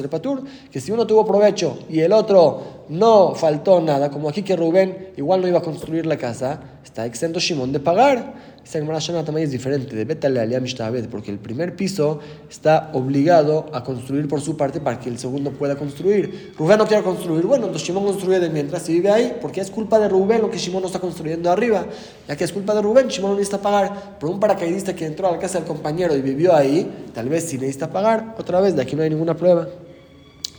de 0.03 0.09
Patur, 0.09 0.43
que 0.71 0.79
si 0.79 0.91
uno 0.91 1.05
tuvo 1.05 1.25
provecho 1.25 1.79
y 1.89 1.99
el 1.99 2.13
otro 2.13 2.61
no 2.89 3.35
faltó 3.35 3.81
nada, 3.81 4.09
como 4.09 4.29
aquí 4.29 4.41
que 4.41 4.55
Rubén 4.55 5.09
igual 5.17 5.41
no 5.41 5.47
iba 5.47 5.59
a 5.59 5.61
construir 5.61 6.05
la 6.05 6.17
casa, 6.17 6.61
está 6.83 7.05
exento 7.05 7.39
Shimon 7.39 7.71
de 7.71 7.79
pagar. 7.79 8.53
Esta 8.63 8.79
Gemara 8.79 8.99
también 9.25 9.45
es 9.45 9.51
diferente, 9.51 9.93
de 9.93 10.05
Betale 10.05 10.39
Aliyah 10.39 10.61
Mishtabed, 10.61 11.09
porque 11.09 11.29
el 11.31 11.37
primer 11.37 11.75
piso 11.75 12.19
está 12.49 12.91
obligado 12.93 13.65
a 13.73 13.83
construir 13.83 14.27
por 14.29 14.39
su 14.39 14.55
parte 14.55 14.79
para 14.79 14.97
que 14.99 15.09
el 15.09 15.19
segundo 15.19 15.51
pueda 15.51 15.75
construir. 15.75 16.53
Rubén 16.57 16.77
no 16.77 16.87
quiere 16.87 17.03
construir, 17.03 17.45
bueno, 17.45 17.65
entonces 17.65 17.85
Shimon 17.85 18.05
construye 18.05 18.39
de 18.39 18.49
mientras 18.49 18.87
y 18.87 18.93
vive 18.93 19.11
ahí, 19.11 19.37
porque 19.41 19.59
es 19.59 19.69
culpa 19.69 19.99
de 19.99 20.07
Rubén 20.07 20.41
lo 20.41 20.49
que 20.49 20.57
Shimon 20.57 20.81
no 20.81 20.87
está 20.87 20.99
construyendo 20.99 21.51
arriba. 21.51 21.85
Ya 22.25 22.37
que 22.37 22.45
es 22.45 22.53
culpa 22.53 22.73
de 22.73 22.81
Rubén, 22.81 23.09
Shimon 23.09 23.31
no 23.31 23.37
necesita 23.37 23.61
pagar. 23.61 24.17
Por 24.17 24.29
un 24.29 24.39
paracaidista 24.39 24.95
que 24.95 25.05
entró 25.05 25.27
a 25.27 25.31
la 25.33 25.39
casa 25.39 25.57
del 25.57 25.67
compañero 25.67 26.15
y 26.15 26.21
vivió 26.21 26.55
ahí, 26.55 27.09
tal 27.13 27.27
vez 27.27 27.43
sí 27.43 27.57
necesita 27.57 27.91
pagar. 27.91 28.35
Otra 28.39 28.61
vez, 28.61 28.77
de 28.77 28.81
aquí 28.81 28.95
no 28.95 29.03
hay 29.03 29.09
ninguna 29.09 29.35
prueba. 29.35 29.67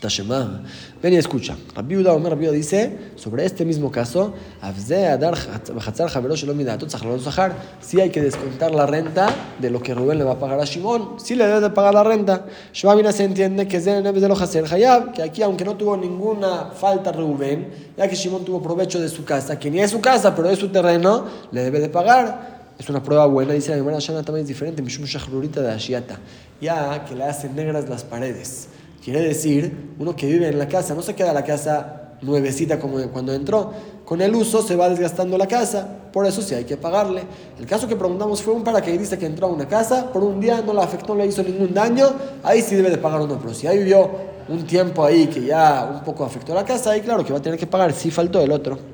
Tashema. 0.05 0.61
Ven 1.03 1.15
y 1.15 1.17
escucha. 1.17 1.57
Rabbi 1.75 1.97
Uda 1.97 2.13
Omer 2.13 2.33
Rabbi 2.33 2.49
dice 2.49 3.13
sobre 3.17 3.47
este 3.47 3.65
mismo 3.65 3.91
caso, 3.91 4.35
si 7.81 8.01
hay 8.01 8.11
que 8.11 8.21
descontar 8.21 8.75
la 8.75 8.85
renta 8.85 9.29
de 9.59 9.71
lo 9.71 9.81
que 9.81 9.95
Rubén 9.95 10.19
le 10.19 10.25
va 10.25 10.33
a 10.33 10.39
pagar 10.39 10.61
a 10.61 10.65
Shimon, 10.67 11.19
si 11.19 11.35
le 11.35 11.47
debe 11.47 11.61
de 11.61 11.71
pagar 11.71 11.95
la 11.95 12.05
renta. 12.05 12.45
Shvamina 12.75 13.13
se 13.13 13.25
entiende 13.25 13.67
que 13.67 13.81
que 13.83 15.23
aquí 15.23 15.43
aunque 15.43 15.65
no 15.65 15.75
tuvo 15.75 15.97
ninguna 15.97 16.67
falta 16.67 17.11
Rubén, 17.11 17.69
ya 17.97 18.07
que 18.07 18.15
Shimon 18.15 18.45
tuvo 18.45 18.61
provecho 18.61 19.01
de 19.01 19.09
su 19.09 19.25
casa, 19.25 19.59
que 19.59 19.71
ni 19.71 19.81
es 19.81 19.91
su 19.91 20.03
casa, 20.03 20.35
pero 20.37 20.51
es 20.51 20.59
su 20.59 20.69
terreno, 20.69 21.25
le 21.51 21.63
debe 21.63 21.81
de 21.81 21.89
pagar. 21.89 22.53
Es 22.79 22.91
una 22.91 23.03
prueba 23.03 23.25
buena, 23.25 23.55
dice 23.55 23.71
la 23.71 23.77
Gemara 23.77 24.01
Shana 24.01 24.23
también 24.23 24.43
es 24.43 24.49
diferente, 24.49 24.83
Mishum 24.83 25.07
Shahrurita 25.07 25.63
de 25.63 25.71
Ashiata, 25.71 26.19
ya 26.61 27.05
que 27.07 27.15
le 27.15 27.25
hacen 27.25 27.57
negras 27.57 27.89
las 27.89 28.05
paredes. 28.05 28.69
Quiere 29.05 29.21
decir, 29.21 29.93
uno 29.99 30.17
que 30.17 30.27
vive 30.27 30.49
en 30.49 30.59
la 30.59 30.67
casa, 30.67 30.95
no 30.95 31.03
se 31.03 31.15
queda 31.15 31.35
la 31.35 31.45
casa 31.45 32.17
nuevecita 32.23 32.81
como 32.81 32.97
cuando 33.09 33.35
entró. 33.35 33.71
Con 34.03 34.23
el 34.23 34.35
uso 34.35 34.63
se 34.63 34.77
va 34.77 34.89
desgastando 34.89 35.37
la 35.37 35.47
casa, 35.47 35.87
por 36.11 36.25
eso 36.25 36.41
sí 36.41 36.55
hay 36.55 36.65
que 36.65 36.79
pagarle. 36.79 37.23
El 37.59 37.67
caso 37.67 37.87
que 37.87 37.97
preguntamos 37.97 38.41
fue 38.41 38.55
un 38.55 38.65
paracaidista 38.65 39.19
que 39.19 39.27
entró 39.27 39.49
a 39.49 39.51
una 39.51 39.69
casa, 39.69 40.11
por 40.11 40.25
un 40.25 40.41
día 40.41 40.63
no 40.63 40.73
la 40.73 40.85
afectó, 40.85 41.15
no 41.15 41.21
le 41.21 41.27
hizo 41.27 41.43
ningún 41.43 41.75
daño, 41.75 42.15
ahí 42.43 42.63
sí 42.63 42.77
debe 42.77 42.89
de 42.89 42.97
pagar 42.97 43.21
uno, 43.21 43.39
pero 43.39 43.53
si 43.53 43.67
ahí 43.67 43.77
vivió 43.77 44.11
un 44.49 44.65
tiempo 44.67 45.05
ahí 45.05 45.27
que 45.27 45.45
ya 45.45 45.87
un 45.99 46.03
poco 46.03 46.25
afectó 46.25 46.55
la 46.55 46.65
casa, 46.65 46.93
ahí 46.93 47.03
claro 47.03 47.23
que 47.27 47.33
va 47.35 47.41
a 47.41 47.43
tener 47.43 47.59
que 47.59 47.67
pagar, 47.67 47.93
si 47.93 48.11
faltó 48.11 48.41
el 48.41 48.53
otro. 48.53 48.94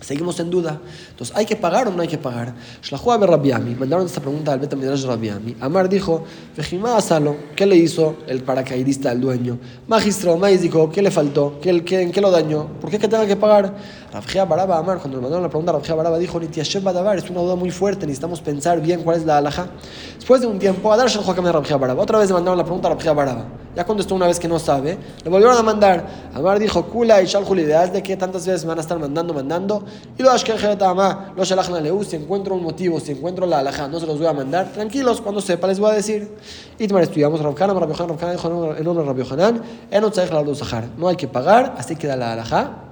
Seguimos 0.00 0.38
en 0.38 0.48
duda. 0.48 0.80
Entonces, 1.10 1.34
¿hay 1.36 1.44
que 1.44 1.56
pagar 1.56 1.88
o 1.88 1.90
no 1.90 2.02
hay 2.02 2.08
que 2.08 2.18
pagar? 2.18 2.54
Shlahua 2.82 3.18
Rabiami, 3.18 3.74
mandaron 3.74 4.06
esta 4.06 4.20
pregunta 4.20 4.52
al 4.52 4.60
Betamidrash 4.60 5.04
Rabiami. 5.04 5.56
Amar 5.60 5.88
dijo, 5.88 6.24
Asalo, 6.96 7.36
¿qué 7.56 7.66
le 7.66 7.76
hizo 7.76 8.16
el 8.26 8.42
paracaidista 8.42 9.10
al 9.10 9.20
dueño? 9.20 9.58
Magistro, 9.88 10.36
Maíz 10.36 10.62
dijo, 10.62 10.90
¿qué 10.90 11.02
le 11.02 11.10
faltó? 11.10 11.58
¿Qué, 11.60 11.84
qué, 11.84 12.02
¿En 12.02 12.12
qué 12.12 12.20
lo 12.20 12.30
dañó? 12.30 12.68
¿Por 12.80 12.90
qué 12.90 12.98
que 12.98 13.08
tenga 13.08 13.26
que 13.26 13.36
pagar? 13.36 13.74
Rafjea 14.12 14.44
Baraba 14.44 14.78
Amar, 14.78 14.98
cuando 14.98 15.18
le 15.18 15.22
mandaron 15.22 15.42
la 15.42 15.50
pregunta, 15.50 15.72
Rafjea 15.72 15.94
Baraba 15.94 16.18
dijo, 16.18 16.38
Nitiashem 16.40 16.82
Badabar, 16.82 17.18
es 17.18 17.28
una 17.28 17.40
duda 17.40 17.56
muy 17.56 17.70
fuerte, 17.70 18.06
necesitamos 18.06 18.40
pensar 18.40 18.80
bien 18.80 19.02
cuál 19.02 19.18
es 19.18 19.26
la 19.26 19.38
alhaja. 19.38 19.66
Después 20.16 20.40
de 20.40 20.46
un 20.46 20.58
tiempo, 20.58 20.92
Adar 20.92 21.08
Shalhuakam 21.08 21.44
de 21.44 21.74
Baraba, 21.76 22.02
otra 22.02 22.18
vez 22.18 22.28
le 22.28 22.34
mandaron 22.34 22.56
la 22.56 22.64
pregunta 22.64 22.88
a 22.88 22.92
Rafjea 22.92 23.12
Baraba. 23.12 23.44
Ya 23.76 23.84
contestó 23.84 24.14
una 24.14 24.26
vez 24.26 24.40
que 24.40 24.48
no 24.48 24.58
sabe, 24.58 24.98
le 25.22 25.30
volvieron 25.30 25.56
a 25.56 25.62
mandar. 25.62 26.06
Amar 26.34 26.58
dijo, 26.58 26.84
Kula 26.86 27.22
y 27.22 27.26
Shalhul, 27.26 27.58
de 27.58 28.02
que 28.02 28.16
tantas 28.16 28.46
veces 28.46 28.64
van 28.64 28.78
a 28.78 28.80
estar 28.80 28.98
mandando, 28.98 29.34
mandando. 29.34 29.84
Y 30.16 30.22
lo 30.22 30.30
los 30.32 32.06
si 32.06 32.16
encuentro 32.16 32.54
un 32.54 32.62
motivo, 32.62 32.98
si 33.00 33.12
encuentro 33.12 33.46
la 33.46 33.60
alhaja, 33.60 33.88
no 33.88 34.00
se 34.00 34.06
los 34.06 34.18
voy 34.18 34.26
a 34.26 34.32
mandar. 34.32 34.72
Tranquilos, 34.72 35.20
cuando 35.20 35.40
sepa 35.40 35.66
les 35.66 35.78
voy 35.78 35.90
a 35.90 35.94
decir. 35.94 36.28
Itmar 36.78 37.02
estudiamos 37.02 37.40
Rabkana, 37.40 37.74
Rabbi 37.74 37.94
Hanan, 37.94 38.18
Rabbi 38.18 38.36
Hanan, 38.42 38.78
en 38.78 38.88
honor 38.88 39.02
de 39.02 39.04
Rabbi 39.04 39.22
Hanan, 39.30 39.62
no 40.96 41.08
hay 41.08 41.16
que 41.16 41.28
pagar, 41.28 41.74
así 41.78 41.96
queda 41.96 42.16
la 42.16 42.32
alhaja 42.32 42.87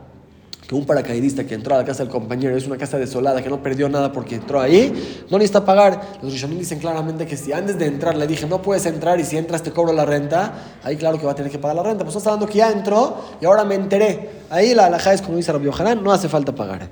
que 0.67 0.75
un 0.75 0.85
paracaidista 0.85 1.45
que 1.45 1.55
entró 1.55 1.75
a 1.75 1.79
la 1.79 1.85
casa 1.85 2.03
del 2.03 2.11
compañero 2.11 2.57
es 2.57 2.67
una 2.67 2.77
casa 2.77 2.99
desolada, 2.99 3.41
que 3.43 3.49
no 3.49 3.63
perdió 3.63 3.89
nada 3.89 4.13
porque 4.13 4.35
entró 4.35 4.61
ahí, 4.61 4.93
no 5.31 5.39
necesita 5.39 5.65
pagar. 5.65 6.01
Los 6.23 6.33
Rishonim 6.33 6.59
dicen 6.59 6.81
claramente 6.81 7.27
que 7.27 7.37
si 7.37 7.53
antes 7.53 7.79
de 7.79 7.87
entrar 7.87 8.17
le 8.17 8.27
dije 8.27 8.47
no 8.47 8.63
puedes 8.63 8.85
entrar 8.87 9.21
y 9.21 9.25
si 9.25 9.37
entras 9.37 9.63
te 9.63 9.71
cobro 9.71 9.93
la 9.93 10.05
renta, 10.05 10.55
ahí 10.83 10.97
claro 10.97 11.19
que 11.19 11.27
va 11.27 11.33
a 11.33 11.35
tener 11.35 11.53
que 11.53 11.59
pagar 11.59 11.77
la 11.77 11.83
renta. 11.85 12.05
Pues 12.05 12.17
está 12.17 12.31
hablando 12.31 12.51
que 12.51 12.59
ya 12.59 12.73
entró 12.73 13.17
y 13.41 13.47
ahora 13.47 13.65
me 13.65 13.77
enteré. 13.77 14.31
Ahí 14.51 14.75
la 14.75 14.87
alhaja 14.87 15.13
es 15.13 15.23
como 15.23 15.37
dice 15.37 15.53
Rabbi 15.53 15.71
Hanan, 15.77 16.03
no 16.03 16.13
hace 16.13 16.29
falta 16.29 16.55
pagar. 16.55 16.89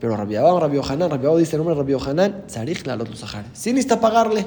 Pero 0.00 0.16
Rabbi 0.16 0.36
Abba, 0.36 0.60
Rabbi 0.60 0.80
Hanan, 0.86 1.10
Rabbi 1.10 1.38
dice 1.38 1.56
el 1.56 1.64
nombre 1.64 1.74
de 1.74 1.80
Rabbi 1.80 2.10
Hanan, 2.10 2.42
Sarich 2.46 2.84
la 2.86 2.96
lot 2.96 3.08
Sí 3.54 3.72
necesita 3.72 4.00
pagarle. 4.00 4.44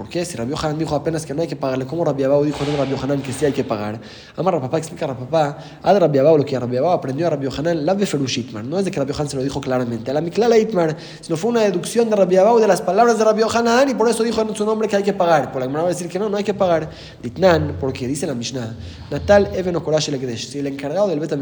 ¿Por 0.00 0.08
qué? 0.08 0.24
Si 0.24 0.34
Rabbi 0.34 0.54
Hanan 0.56 0.78
dijo 0.78 0.94
apenas 0.94 1.26
que 1.26 1.34
no 1.34 1.42
hay 1.42 1.46
que 1.46 1.56
pagarle, 1.56 1.84
¿cómo 1.84 2.06
Rabbi 2.06 2.22
Abau 2.22 2.42
dijo 2.42 2.64
en 2.64 2.74
Rabbi 2.74 2.94
Hanan 3.02 3.20
que 3.20 3.34
sí 3.34 3.44
hay 3.44 3.52
que 3.52 3.64
pagar? 3.64 4.00
Amar 4.34 4.58
papá 4.58 4.78
explica 4.78 5.04
a 5.04 5.14
papá, 5.14 5.58
a 5.82 5.92
Rabbi 5.92 6.18
Abau 6.18 6.38
lo 6.38 6.44
que 6.46 6.58
Rabbi 6.58 6.78
Abau 6.78 6.92
aprendió 6.92 7.26
a 7.26 7.30
Rabbi 7.30 7.48
Hanan, 7.54 7.84
la 7.84 7.94
Ferushitman. 7.94 8.66
No 8.66 8.78
es 8.78 8.86
de 8.86 8.90
que 8.90 8.98
Rabbi 8.98 9.12
Hanan 9.12 9.28
se 9.28 9.36
lo 9.36 9.42
dijo 9.42 9.60
claramente, 9.60 10.10
a 10.10 10.14
la 10.14 10.22
Miklala 10.22 10.56
Itmar, 10.56 10.96
sino 11.20 11.36
fue 11.36 11.50
una 11.50 11.60
deducción 11.60 12.08
de 12.08 12.16
Rabbi 12.16 12.38
Abau 12.38 12.58
de 12.58 12.66
las 12.66 12.80
palabras 12.80 13.18
de 13.18 13.24
Rabbi 13.26 13.42
Hanan 13.42 13.90
y 13.90 13.94
por 13.94 14.08
eso 14.08 14.22
dijo 14.22 14.40
en 14.40 14.56
su 14.56 14.64
nombre 14.64 14.88
que 14.88 14.96
hay 14.96 15.02
que 15.02 15.12
pagar. 15.12 15.52
Por 15.52 15.60
la 15.60 15.66
manera 15.66 15.82
va 15.82 15.88
decir 15.90 16.08
que 16.08 16.18
no, 16.18 16.30
no 16.30 16.38
hay 16.38 16.44
que 16.44 16.54
pagar. 16.54 16.88
Ditnan, 17.22 17.76
porque 17.78 18.08
dice 18.08 18.26
la 18.26 18.32
Mishnah, 18.32 18.74
Natal 19.10 19.50
Even 19.52 19.76
Okorash 19.76 20.08
Si 20.36 20.60
el 20.60 20.66
encargado 20.66 21.08
del 21.08 21.20
Bet 21.20 21.34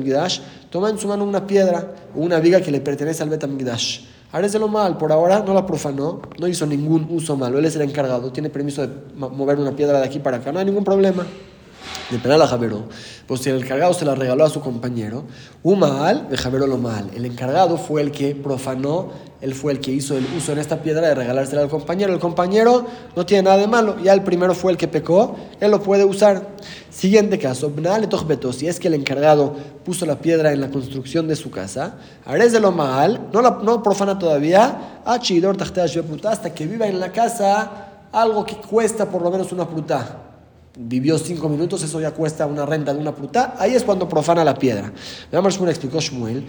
toma 0.68 0.90
en 0.90 0.98
su 0.98 1.06
mano 1.06 1.22
una 1.22 1.46
piedra 1.46 1.94
o 2.12 2.18
una 2.22 2.40
viga 2.40 2.60
que 2.60 2.72
le 2.72 2.80
pertenece 2.80 3.22
al 3.22 3.30
Bet 4.32 4.54
lo 4.54 4.68
mal, 4.68 4.98
por 4.98 5.10
ahora 5.10 5.42
no 5.44 5.54
la 5.54 5.64
profanó, 5.64 6.20
no 6.38 6.46
hizo 6.46 6.66
ningún 6.66 7.06
uso 7.10 7.36
malo, 7.36 7.58
él 7.58 7.64
es 7.64 7.76
el 7.76 7.82
encargado, 7.82 8.30
tiene 8.30 8.50
permiso 8.50 8.86
de 8.86 8.92
mover 9.16 9.58
una 9.58 9.72
piedra 9.72 9.98
de 10.00 10.04
aquí 10.04 10.18
para 10.18 10.36
acá, 10.36 10.52
no 10.52 10.58
hay 10.58 10.66
ningún 10.66 10.84
problema. 10.84 11.24
De 12.10 12.18
penal 12.18 12.40
a 12.40 12.46
Javero, 12.46 12.84
pues 13.26 13.46
el 13.46 13.62
encargado 13.62 13.92
se 13.92 14.04
la 14.04 14.14
regaló 14.14 14.44
a 14.44 14.50
su 14.50 14.60
compañero, 14.60 15.24
un 15.62 15.80
mal, 15.80 16.28
de 16.30 16.38
Javero 16.38 16.66
lo 16.66 16.78
mal. 16.78 17.10
El 17.14 17.26
encargado 17.26 17.76
fue 17.76 18.00
el 18.00 18.10
que 18.10 18.34
profanó 18.34 19.10
él 19.40 19.54
fue 19.54 19.70
el 19.70 19.80
que 19.80 19.92
hizo 19.92 20.16
el 20.16 20.26
uso 20.36 20.50
en 20.50 20.58
esta 20.58 20.82
piedra 20.82 21.06
de 21.08 21.14
regalársela 21.14 21.62
al 21.62 21.68
compañero. 21.68 22.12
El 22.12 22.18
compañero 22.18 22.84
no 23.14 23.24
tiene 23.24 23.44
nada 23.44 23.58
de 23.58 23.68
malo, 23.68 23.96
ya 24.02 24.12
el 24.12 24.22
primero 24.22 24.52
fue 24.52 24.72
el 24.72 24.78
que 24.78 24.88
pecó, 24.88 25.36
él 25.60 25.70
lo 25.70 25.80
puede 25.80 26.04
usar. 26.04 26.48
Siguiente 26.90 27.38
caso, 27.38 27.72
si 28.52 28.66
es 28.66 28.80
que 28.80 28.88
el 28.88 28.94
encargado 28.94 29.54
puso 29.84 30.06
la 30.06 30.18
piedra 30.18 30.52
en 30.52 30.60
la 30.60 30.70
construcción 30.70 31.28
de 31.28 31.36
su 31.36 31.52
casa, 31.52 31.98
haré 32.24 32.50
de 32.50 32.58
lo 32.58 32.72
mal, 32.72 33.28
no, 33.32 33.40
la, 33.40 33.60
no 33.62 33.80
profana 33.82 34.18
todavía, 34.18 35.02
hasta 35.04 36.54
que 36.54 36.66
viva 36.66 36.88
en 36.88 36.98
la 36.98 37.12
casa 37.12 37.84
algo 38.10 38.44
que 38.44 38.56
cuesta 38.56 39.08
por 39.08 39.22
lo 39.22 39.30
menos 39.30 39.52
una 39.52 39.66
fruta 39.66 40.27
vivió 40.80 41.18
cinco 41.18 41.48
minutos, 41.48 41.82
eso 41.82 42.00
ya 42.00 42.12
cuesta 42.12 42.46
una 42.46 42.64
renta 42.64 42.94
de 42.94 43.00
una 43.00 43.12
puta, 43.12 43.56
ahí 43.58 43.74
es 43.74 43.82
cuando 43.82 44.08
profana 44.08 44.44
la 44.44 44.54
piedra. 44.54 44.92
Veamos 45.32 45.54
Shmuel 45.54 45.70
explicó 45.70 45.98
Shmuel, 46.00 46.46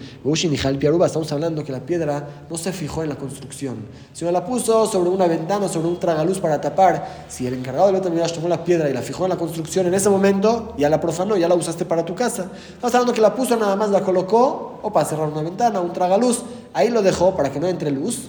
estamos 1.04 1.32
hablando 1.32 1.64
que 1.64 1.72
la 1.72 1.80
piedra 1.80 2.44
no 2.48 2.56
se 2.56 2.72
fijó 2.72 3.02
en 3.02 3.08
la 3.08 3.16
construcción, 3.16 3.78
sino 4.12 4.30
la 4.30 4.44
puso 4.44 4.86
sobre 4.86 5.10
una 5.10 5.26
ventana, 5.26 5.66
sobre 5.66 5.88
un 5.88 5.98
tragaluz 5.98 6.38
para 6.38 6.60
tapar. 6.60 7.24
Si 7.28 7.44
el 7.44 7.54
encargado 7.54 7.88
de 7.88 7.94
Betamidash 7.94 8.34
tomó 8.34 8.48
la 8.48 8.62
piedra 8.62 8.88
y 8.88 8.92
la 8.92 9.02
fijó 9.02 9.24
en 9.24 9.30
la 9.30 9.36
construcción, 9.36 9.86
en 9.86 9.94
ese 9.94 10.08
momento 10.08 10.74
ya 10.78 10.88
la 10.88 11.00
profanó, 11.00 11.36
ya 11.36 11.48
la 11.48 11.56
usaste 11.56 11.84
para 11.84 12.04
tu 12.04 12.14
casa. 12.14 12.46
Estamos 12.68 12.94
hablando 12.94 13.12
que 13.12 13.20
la 13.20 13.34
puso 13.34 13.56
nada 13.56 13.74
más, 13.74 13.90
la 13.90 14.02
colocó, 14.02 14.78
o 14.82 14.92
para 14.92 15.06
cerrar 15.06 15.28
una 15.28 15.42
ventana, 15.42 15.80
un 15.80 15.92
tragaluz, 15.92 16.44
ahí 16.72 16.88
lo 16.88 17.02
dejó 17.02 17.34
para 17.34 17.50
que 17.50 17.58
no 17.58 17.66
entre 17.66 17.90
luz 17.90 18.28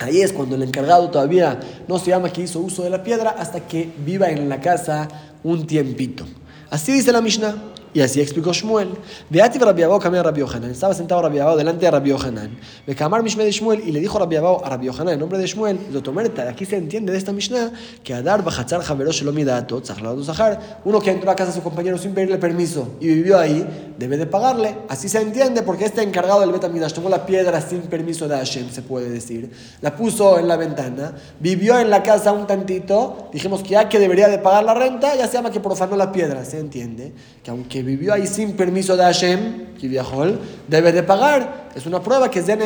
Ahí 0.00 0.22
es 0.22 0.32
cuando 0.32 0.56
el 0.56 0.62
encargado 0.62 1.10
todavía 1.10 1.60
no 1.86 1.98
se 1.98 2.10
llama 2.10 2.32
que 2.32 2.40
hizo 2.40 2.60
uso 2.60 2.82
de 2.82 2.90
la 2.90 3.02
piedra 3.02 3.36
hasta 3.38 3.60
que 3.60 3.92
viva 3.98 4.30
en 4.30 4.48
la 4.48 4.58
casa 4.58 5.06
un 5.44 5.66
tiempito. 5.66 6.24
Así 6.70 6.92
dice 6.92 7.12
la 7.12 7.20
Mishnah. 7.20 7.54
Y 7.92 8.00
así 8.00 8.20
explicó 8.20 8.52
Shmuel. 8.52 8.90
Beativ 9.28 9.62
Rabbi 9.62 9.82
Abao 9.82 9.98
cambió 9.98 10.20
a 10.20 10.24
Rabbi. 10.24 10.42
Estaba 10.70 10.94
sentado 10.94 11.22
Rabbi 11.22 11.38
delante 11.56 11.84
de 11.84 11.90
Rabbi 11.90 12.10
Yohanan. 12.10 12.56
Becamar 12.86 13.22
Mishme 13.22 13.44
de 13.44 13.50
Shmuel 13.50 13.86
y 13.86 13.90
le 13.90 14.00
dijo 14.00 14.18
Rabbi 14.18 14.36
a 14.36 14.40
Rabbi 14.40 14.86
Yohanan 14.86 15.14
en 15.14 15.20
nombre 15.20 15.38
de 15.38 15.46
Shmuel. 15.46 15.78
Zotomerta, 15.92 16.48
aquí 16.48 16.64
se 16.64 16.76
entiende 16.76 17.12
de 17.12 17.18
esta 17.18 17.32
Mishnah 17.32 17.72
que 18.04 18.14
Adar 18.14 18.44
Bajatzar 18.44 18.82
Javero 18.82 19.10
Shelomidato, 19.10 19.80
Tzachlado 19.80 20.22
Zahar, 20.22 20.80
uno 20.84 21.00
que 21.00 21.10
entró 21.10 21.30
a 21.30 21.36
casa 21.36 21.50
de 21.50 21.56
su 21.56 21.62
compañero 21.62 21.98
sin 21.98 22.14
pedirle 22.14 22.38
permiso 22.38 22.94
y 23.00 23.08
vivió 23.08 23.38
ahí, 23.38 23.94
debe 23.98 24.16
de 24.16 24.26
pagarle. 24.26 24.76
Así 24.88 25.08
se 25.08 25.20
entiende 25.20 25.62
porque 25.62 25.84
este 25.84 26.02
encargado 26.02 26.40
del 26.40 26.52
Betamidash 26.52 26.92
tomó 26.92 27.08
la 27.08 27.26
piedra 27.26 27.60
sin 27.60 27.82
permiso 27.82 28.28
de 28.28 28.36
Hashem, 28.36 28.70
se 28.70 28.82
puede 28.82 29.10
decir. 29.10 29.50
La 29.80 29.96
puso 29.96 30.38
en 30.38 30.46
la 30.46 30.56
ventana, 30.56 31.12
vivió 31.40 31.78
en 31.78 31.90
la 31.90 32.02
casa 32.02 32.32
un 32.32 32.46
tantito. 32.46 33.28
Dijimos 33.32 33.62
que 33.62 33.70
ya 33.70 33.88
que 33.88 33.98
debería 33.98 34.28
de 34.28 34.38
pagar 34.38 34.64
la 34.64 34.74
renta, 34.74 35.16
ya 35.16 35.26
se 35.26 35.34
llama 35.34 35.50
que 35.50 35.60
profanó 35.60 35.96
la 35.96 36.12
piedra. 36.12 36.44
Se 36.44 36.58
entiende 36.58 37.12
que 37.42 37.50
aunque 37.50 37.79
vivió 37.82 38.12
ahí 38.12 38.26
sin 38.26 38.52
permiso 38.52 38.96
de 38.96 39.04
Hashem, 39.04 39.74
que 39.80 39.88
viajó, 39.88 40.26
debe 40.68 40.92
de 40.92 41.02
pagar. 41.02 41.70
Es 41.74 41.86
una 41.86 42.02
prueba 42.02 42.30
que 42.30 42.42
Zen 42.42 42.58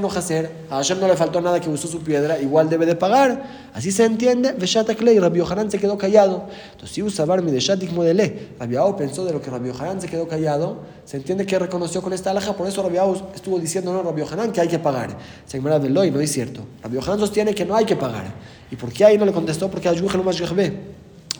no 0.00 0.08
hacer. 0.08 0.50
A 0.70 0.76
Hashem 0.76 1.00
no 1.00 1.08
le 1.08 1.16
faltó 1.16 1.40
nada 1.40 1.60
que 1.60 1.68
usó 1.68 1.88
su 1.88 2.00
piedra, 2.00 2.38
igual 2.40 2.70
debe 2.70 2.86
de 2.86 2.94
pagar. 2.94 3.42
Así 3.74 3.90
se 3.90 4.04
entiende. 4.04 4.52
Veshatak 4.52 5.02
y 5.02 5.18
Rabbi 5.18 5.38
Yohanan 5.38 5.70
se 5.70 5.78
quedó 5.78 5.98
callado. 5.98 6.46
Entonces, 6.72 6.94
si 6.94 7.02
usa 7.02 7.24
Barmi 7.24 7.50
de 7.50 7.60
Shatik 7.60 7.90
Modele, 7.92 8.50
Rabbi 8.58 8.76
pensó 8.96 9.24
de 9.24 9.32
lo 9.32 9.42
que 9.42 9.50
Rabbi 9.50 9.68
Yohanan 9.68 10.00
se 10.00 10.08
quedó 10.08 10.28
callado, 10.28 10.82
se 11.04 11.16
entiende 11.16 11.44
que 11.44 11.58
reconoció 11.58 12.00
con 12.00 12.12
esta 12.12 12.30
alhaja, 12.30 12.56
por 12.56 12.66
eso 12.66 12.82
Rabbi 12.82 12.98
estuvo 13.34 13.58
diciendo 13.58 13.92
no 13.92 14.02
Rabbi 14.02 14.20
Yohanan 14.20 14.52
que 14.52 14.60
hay 14.60 14.68
que 14.68 14.78
pagar. 14.78 15.16
Se 15.44 15.60
de 15.60 15.90
no 15.90 16.20
es 16.20 16.32
cierto. 16.32 16.62
Rabbi 16.82 16.96
Yohanan 16.96 17.18
sostiene 17.18 17.54
que 17.54 17.64
no 17.64 17.74
hay 17.74 17.84
que 17.84 17.96
pagar. 17.96 18.32
¿Y 18.70 18.76
por 18.76 18.92
qué 18.92 19.04
ahí 19.04 19.18
no 19.18 19.26
le 19.26 19.32
contestó? 19.32 19.68
Porque 19.68 19.88
Ayuh 19.88 20.08
lo 20.08 20.22
más 20.22 20.36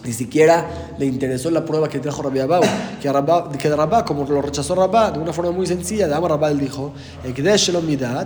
ni 0.04 0.12
siquiera 0.12 0.66
le 0.98 1.06
interesó 1.06 1.50
la 1.50 1.64
prueba 1.64 1.88
que 1.88 1.98
trajo 1.98 2.22
Rabbi 2.22 2.40
Abau, 2.40 2.62
que, 3.00 3.12
Rabba, 3.12 3.50
que 3.52 3.68
Rabá, 3.68 4.04
como 4.04 4.24
lo 4.24 4.42
rechazó 4.42 4.74
Rabá, 4.74 5.10
de 5.10 5.18
una 5.18 5.32
forma 5.32 5.52
muy 5.52 5.66
sencilla, 5.66 6.08
de 6.08 6.14
Rabá, 6.14 6.50
él 6.50 6.58
dijo, 6.58 6.92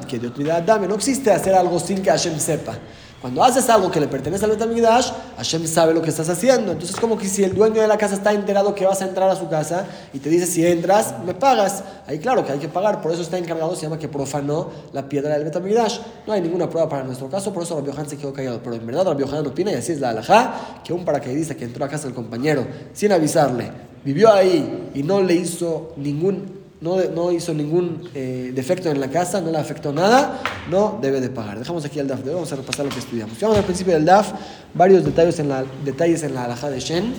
que 0.07 0.19
Dios 0.19 0.33
dame, 0.65 0.87
no 0.87 0.95
existe 0.95 1.31
hacer 1.31 1.55
algo 1.55 1.79
sin 1.79 2.03
que 2.03 2.11
Hashem 2.11 2.39
sepa. 2.39 2.79
Cuando 3.21 3.43
haces 3.43 3.69
algo 3.71 3.91
que 3.91 3.99
le 3.99 4.09
pertenece 4.09 4.45
al 4.45 4.51
Betamigdash, 4.51 5.11
Hashem 5.39 5.67
sabe 5.67 5.95
lo 5.95 6.03
que 6.03 6.11
estás 6.11 6.29
haciendo. 6.29 6.73
Entonces, 6.73 6.97
como 6.97 7.17
que 7.17 7.27
si 7.27 7.43
el 7.43 7.55
dueño 7.55 7.81
de 7.81 7.89
la 7.89 7.97
casa 7.97 8.15
está 8.15 8.33
enterado 8.33 8.75
que 8.75 8.85
vas 8.85 9.01
a 9.01 9.07
entrar 9.07 9.31
a 9.31 9.37
su 9.37 9.49
casa 9.49 9.87
y 10.13 10.19
te 10.19 10.29
dice, 10.29 10.47
si 10.47 10.65
entras, 10.67 11.15
me 11.25 11.33
pagas. 11.33 11.83
Ahí, 12.07 12.19
claro 12.19 12.45
que 12.45 12.53
hay 12.53 12.59
que 12.59 12.69
pagar. 12.69 13.01
Por 13.01 13.13
eso 13.13 13.23
está 13.23 13.39
encargado, 13.39 13.75
se 13.75 13.83
llama 13.83 13.99
que 13.99 14.07
profanó 14.07 14.71
la 14.93 15.09
piedra 15.09 15.35
del 15.35 15.45
Betamigdash. 15.45 15.99
No 16.27 16.35
hay 16.35 16.43
ninguna 16.43 16.69
prueba 16.69 16.89
para 16.89 17.05
nuestro 17.05 17.29
caso, 17.29 17.53
por 17.55 17.63
eso 17.63 17.75
Rabbi 17.77 17.91
Yohan 17.91 18.09
se 18.09 18.19
quedó 18.19 18.35
callado. 18.35 18.61
Pero 18.63 18.77
en 18.77 18.87
verdad, 18.87 19.07
Rabbi 19.07 19.25
Yohan 19.25 19.47
opina, 19.47 19.73
y 19.73 19.77
así 19.77 19.93
es 19.93 20.01
la 20.01 20.11
halajá, 20.11 20.83
que 20.85 20.93
un 20.93 21.05
paracaidista 21.05 21.55
que 21.55 21.65
entró 21.65 21.85
a 21.87 21.89
casa 21.89 22.05
del 22.05 22.15
compañero 22.15 22.67
sin 22.93 23.13
avisarle, 23.13 23.73
vivió 24.05 24.31
ahí 24.31 24.91
y 24.95 25.03
no 25.03 25.23
le 25.23 25.35
hizo 25.35 25.95
ningún 25.97 26.56
no, 26.87 27.33
hizo 27.33 27.53
ningún 27.53 28.09
eh, 28.15 28.53
defecto 28.55 28.91
en 28.91 29.01
la 29.01 29.11
casa, 29.11 29.41
no 29.41 29.51
le 29.51 29.59
afectó 29.59 29.93
nada, 29.93 30.41
no 30.71 30.99
debe 31.03 31.21
de 31.21 31.29
pagar. 31.29 31.59
Dejamos 31.59 31.85
aquí 31.85 31.99
el 31.99 32.07
DAF 32.07 32.21
de 32.21 32.31
hoy, 32.31 32.35
vamos 32.35 32.53
a 32.53 32.57
repasar 32.57 32.87
lo 32.87 32.93
que 32.93 33.01
estudiamos. 33.01 33.39
Vamos 33.41 33.59
al 33.59 33.65
principio 33.65 33.95
del 33.95 34.05
DAF, 34.05 34.33
varios 34.75 35.05
detalles 35.05 35.39
en 35.41 35.49
la, 35.49 35.65
detalles 35.85 36.23
en 36.23 36.35
la 36.35 36.47
de 36.49 36.81
Shen. 36.81 37.15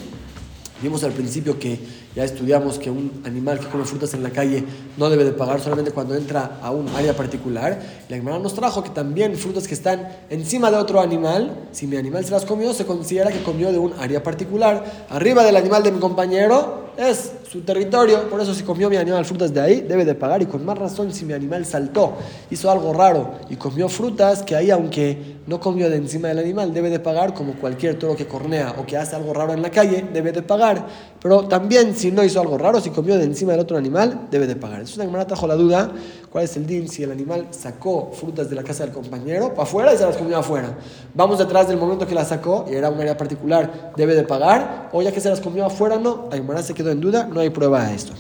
Vimos 0.82 1.04
al 1.04 1.12
principio 1.12 1.58
que 1.58 1.80
ya 2.16 2.24
estudiamos 2.24 2.78
que 2.78 2.92
un 2.92 3.22
animal 3.26 3.60
que 3.60 3.66
come 3.66 3.84
frutas 3.84 4.14
en 4.14 4.22
la 4.22 4.30
calle 4.30 4.64
no 4.96 5.10
debe 5.10 5.24
de 5.24 5.32
pagar 5.32 5.60
solamente 5.60 5.92
cuando 5.92 6.16
entra 6.16 6.60
a 6.62 6.70
un 6.70 6.88
área 6.90 7.16
particular. 7.16 7.80
La 8.10 8.16
hermana 8.16 8.38
nos 8.38 8.54
trajo 8.54 8.84
que 8.84 8.92
también 8.92 9.36
frutas 9.36 9.68
que 9.68 9.74
están 9.74 10.08
encima 10.30 10.70
de 10.70 10.78
otro 10.78 11.02
animal, 11.02 11.68
si 11.72 11.88
mi 11.88 11.98
animal 11.98 12.26
se 12.26 12.32
las 12.32 12.46
comió, 12.46 12.74
se 12.74 12.86
considera 12.86 13.32
que 13.32 13.42
comió 13.42 13.72
de 13.72 13.80
un 13.80 13.94
área 14.00 14.22
particular. 14.22 15.08
Arriba 15.10 15.44
del 15.44 15.56
animal 15.56 15.82
de 15.82 15.92
mi 15.92 16.00
compañero 16.00 16.92
es 16.98 17.32
su 17.52 17.62
territorio, 17.62 18.30
por 18.30 18.42
eso 18.42 18.54
si 18.54 18.64
comió 18.64 18.90
mi 18.90 18.98
animal 18.98 19.24
frutas 19.24 19.54
de 19.54 19.62
ahí, 19.62 19.82
debe 19.82 20.04
de 20.04 20.16
pagar. 20.16 20.42
Y 20.42 20.46
con 20.48 20.66
más 20.66 20.78
razón 20.78 21.14
si 21.14 21.24
mi 21.26 21.34
animal 21.34 21.66
saltó, 21.66 22.14
hizo 22.50 22.70
algo 22.70 22.94
raro 22.94 23.36
y 23.50 23.56
comió 23.56 23.88
frutas, 23.88 24.44
que 24.44 24.56
ahí 24.56 24.70
aunque 24.70 25.38
no 25.48 25.62
comió 25.62 25.90
de 25.90 25.96
encima 25.96 26.28
del 26.28 26.40
animal, 26.40 26.74
debe 26.74 26.90
de 26.90 27.00
pagar, 27.00 27.34
como 27.34 27.54
cualquier 27.54 27.98
toro 27.98 28.18
que 28.18 28.28
cornea 28.28 28.76
o 28.78 28.86
que 28.86 28.98
hace 28.98 29.16
algo 29.16 29.34
raro 29.34 29.54
en 29.54 29.62
la 29.62 29.72
calle, 29.72 30.06
debe 30.12 30.34
de 30.34 30.42
pagar. 30.42 30.86
Pero 31.22 31.48
también 31.48 31.96
si 31.96 32.12
no 32.12 32.24
hizo 32.24 32.42
algo 32.42 32.58
raro, 32.58 32.82
si 32.82 32.90
comió 32.90 33.18
de 33.18 33.24
encima 33.24 33.54
del 33.54 33.62
otro 33.62 33.78
animal, 33.78 34.28
debe 34.30 34.46
de 34.46 34.58
pagar. 34.58 34.82
Eso 34.82 35.02
es 35.02 35.08
una 35.08 35.26
trajo 35.26 35.48
la 35.48 35.56
duda, 35.56 35.90
¿cuál 36.30 36.44
es 36.44 36.58
el 36.58 36.68
din? 36.68 36.90
Si 36.90 37.04
el 37.04 37.12
animal 37.12 37.48
sacó 37.52 38.12
frutas 38.14 38.50
de 38.50 38.56
la 38.56 38.64
casa 38.64 38.84
del 38.84 38.94
compañero 38.94 39.50
para 39.50 39.64
afuera 39.64 39.94
y 39.94 39.98
se 39.98 40.06
las 40.06 40.18
comió 40.18 40.38
afuera. 40.38 40.78
Vamos 41.14 41.40
detrás 41.40 41.70
del 41.70 41.78
momento 41.78 42.06
que 42.06 42.14
las 42.14 42.28
sacó 42.28 42.66
y 42.70 42.76
era 42.76 42.90
un 42.90 43.00
área 43.00 43.16
particular, 43.16 43.94
debe 43.96 44.16
de 44.16 44.24
pagar, 44.24 44.90
o 44.92 45.02
ya 45.02 45.14
que 45.14 45.22
se 45.22 45.30
las 45.30 45.40
comió 45.40 45.66
afuera, 45.66 45.98
no. 45.98 46.28
Aymara 46.30 46.62
se 46.62 46.74
quedó 46.74 46.92
en 46.92 47.00
duda, 47.00 47.26
no 47.38 47.44
hay 47.44 47.50
prueba 47.50 47.86
de 47.86 47.96
esto. 47.96 48.14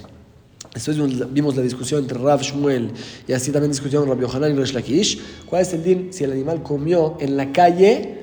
Después 0.73 1.34
vimos 1.34 1.56
la 1.56 1.63
discusión 1.63 2.01
entre 2.01 2.19
Rav 2.19 2.41
Shmuel 2.41 2.91
y 3.27 3.34
así 3.34 3.51
también 3.51 3.71
discusión 3.71 4.08
Rav 4.08 4.19
Yohanan 4.19 4.53
y 4.53 4.56
Rosh 4.56 4.73
Lakish. 4.73 5.19
¿Cuál 5.47 5.63
es 5.63 5.73
el 5.73 5.84
din 5.84 6.13
si 6.13 6.23
el 6.23 6.32
animal 6.32 6.62
comió 6.62 7.17
en 7.19 7.36
la 7.36 7.51
calle 7.51 8.19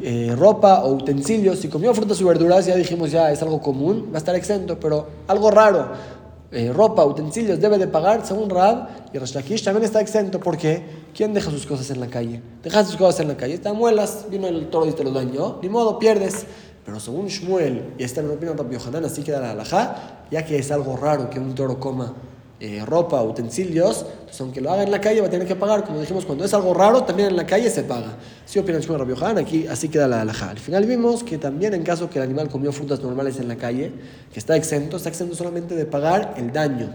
eh, 0.00 0.34
ropa 0.36 0.82
o 0.82 0.94
utensilios? 0.94 1.60
Si 1.60 1.68
comió 1.68 1.94
frutas 1.94 2.20
y 2.20 2.24
verduras, 2.24 2.66
ya 2.66 2.74
dijimos 2.74 3.12
ya 3.12 3.30
es 3.30 3.40
algo 3.42 3.60
común, 3.60 4.08
va 4.12 4.16
a 4.16 4.18
estar 4.18 4.34
exento, 4.34 4.80
pero 4.80 5.06
algo 5.28 5.52
raro, 5.52 5.92
eh, 6.50 6.72
ropa, 6.74 7.04
utensilios, 7.04 7.60
debe 7.60 7.78
de 7.78 7.86
pagar 7.86 8.26
según 8.26 8.50
Rav 8.50 8.88
y 9.12 9.18
Rosh 9.18 9.34
Lakish 9.34 9.62
también 9.62 9.84
está 9.84 10.00
exento 10.00 10.40
porque 10.40 10.82
¿quién 11.14 11.32
deja 11.32 11.48
sus 11.50 11.64
cosas 11.64 11.90
en 11.90 12.00
la 12.00 12.08
calle? 12.08 12.42
Deja 12.64 12.84
sus 12.84 12.96
cosas 12.96 13.20
en 13.20 13.28
la 13.28 13.36
calle, 13.36 13.54
están 13.54 13.76
muelas, 13.76 14.26
vino 14.28 14.48
el 14.48 14.68
toro 14.68 14.86
y 14.86 14.92
te 14.92 15.04
lo 15.04 15.12
dañó, 15.12 15.60
ni 15.62 15.68
modo, 15.68 15.98
pierdes. 16.00 16.44
Pero 16.88 17.00
según 17.00 17.26
Shmuel, 17.26 17.92
y 17.98 18.02
esta 18.02 18.22
opinión 18.22 18.56
de 18.56 18.62
Rabbi 18.62 19.04
así 19.04 19.22
queda 19.22 19.40
la 19.40 19.50
halajá, 19.50 20.24
ya 20.30 20.42
que 20.46 20.56
es 20.56 20.70
algo 20.70 20.96
raro 20.96 21.28
que 21.28 21.38
un 21.38 21.54
toro 21.54 21.78
coma 21.78 22.14
eh, 22.60 22.82
ropa, 22.86 23.22
utensilios, 23.22 24.06
entonces 24.20 24.40
aunque 24.40 24.62
lo 24.62 24.72
haga 24.72 24.84
en 24.84 24.90
la 24.90 24.98
calle 24.98 25.20
va 25.20 25.26
a 25.26 25.30
tener 25.30 25.46
que 25.46 25.54
pagar. 25.54 25.84
Como 25.84 26.00
dijimos, 26.00 26.24
cuando 26.24 26.46
es 26.46 26.54
algo 26.54 26.72
raro, 26.72 27.04
también 27.04 27.28
en 27.28 27.36
la 27.36 27.44
calle 27.44 27.68
se 27.68 27.82
paga. 27.82 28.16
Si 28.46 28.58
opina 28.58 28.78
Shmuel 28.78 29.00
Rabbi 29.00 29.12
Yohanan, 29.12 29.36
aquí 29.36 29.66
así 29.66 29.90
queda 29.90 30.08
la 30.08 30.22
halajá. 30.22 30.48
Al 30.48 30.58
final 30.58 30.86
vimos 30.86 31.22
que 31.22 31.36
también 31.36 31.74
en 31.74 31.82
caso 31.82 32.08
que 32.08 32.20
el 32.20 32.24
animal 32.24 32.48
comió 32.48 32.72
frutas 32.72 33.02
normales 33.02 33.38
en 33.38 33.48
la 33.48 33.56
calle, 33.56 33.92
que 34.32 34.38
está 34.38 34.56
exento, 34.56 34.96
está 34.96 35.10
exento 35.10 35.34
solamente 35.34 35.74
de 35.74 35.84
pagar 35.84 36.36
el 36.38 36.54
daño 36.54 36.88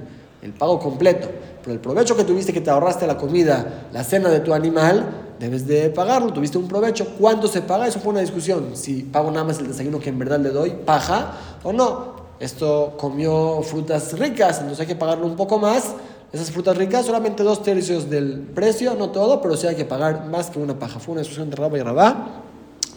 el 0.44 0.52
pago 0.52 0.80
completo. 0.80 1.30
Pero 1.62 1.74
el 1.74 1.80
provecho 1.80 2.16
que 2.16 2.26
tuviste, 2.26 2.52
que 2.52 2.62
te 2.62 2.70
ahorraste 2.70 3.08
la 3.08 3.18
comida, 3.18 3.88
la 3.94 4.04
cena 4.04 4.30
de 4.30 4.42
tu 4.42 4.54
animal, 4.54 5.23
debes 5.40 5.68
de 5.68 5.90
pagarlo. 5.90 6.32
Tuviste 6.34 6.58
un 6.58 6.68
provecho. 6.68 7.06
¿Cuánto 7.20 7.48
se 7.48 7.62
paga? 7.62 7.88
Eso 7.88 8.00
fue 8.00 8.12
una 8.12 8.22
discusión. 8.22 8.72
Si 8.76 9.04
pago 9.04 9.32
nada 9.32 9.46
más 9.46 9.60
el 9.60 9.68
desayuno 9.68 10.00
que 10.00 10.10
en 10.10 10.20
verdad 10.20 10.40
le 10.40 10.50
doy, 10.50 10.72
paja 10.86 11.34
o 11.64 11.74
no. 11.74 12.14
Esto 12.40 12.96
comió 12.98 13.62
frutas 13.62 14.18
ricas, 14.18 14.58
entonces 14.58 14.82
hay 14.82 14.88
que 14.88 14.96
pagarlo 14.96 15.26
un 15.26 15.36
poco 15.36 15.60
más. 15.60 15.94
Esas 16.32 16.52
frutas 16.52 16.76
ricas, 16.76 17.06
solamente 17.06 17.44
dos 17.44 17.62
tercios 17.62 18.10
del 18.10 18.40
precio, 18.40 18.96
no 18.96 19.12
todo, 19.12 19.40
pero 19.42 19.56
sí 19.56 19.68
hay 19.68 19.76
que 19.76 19.86
pagar 19.86 20.26
más 20.26 20.50
que 20.50 20.60
una 20.60 20.78
paja. 20.78 21.00
Fue 21.00 21.14
una 21.14 21.22
discusión 21.22 21.50
de 21.50 21.56
Rabba 21.56 21.78
y 21.78 21.82
Rabá. 21.82 22.44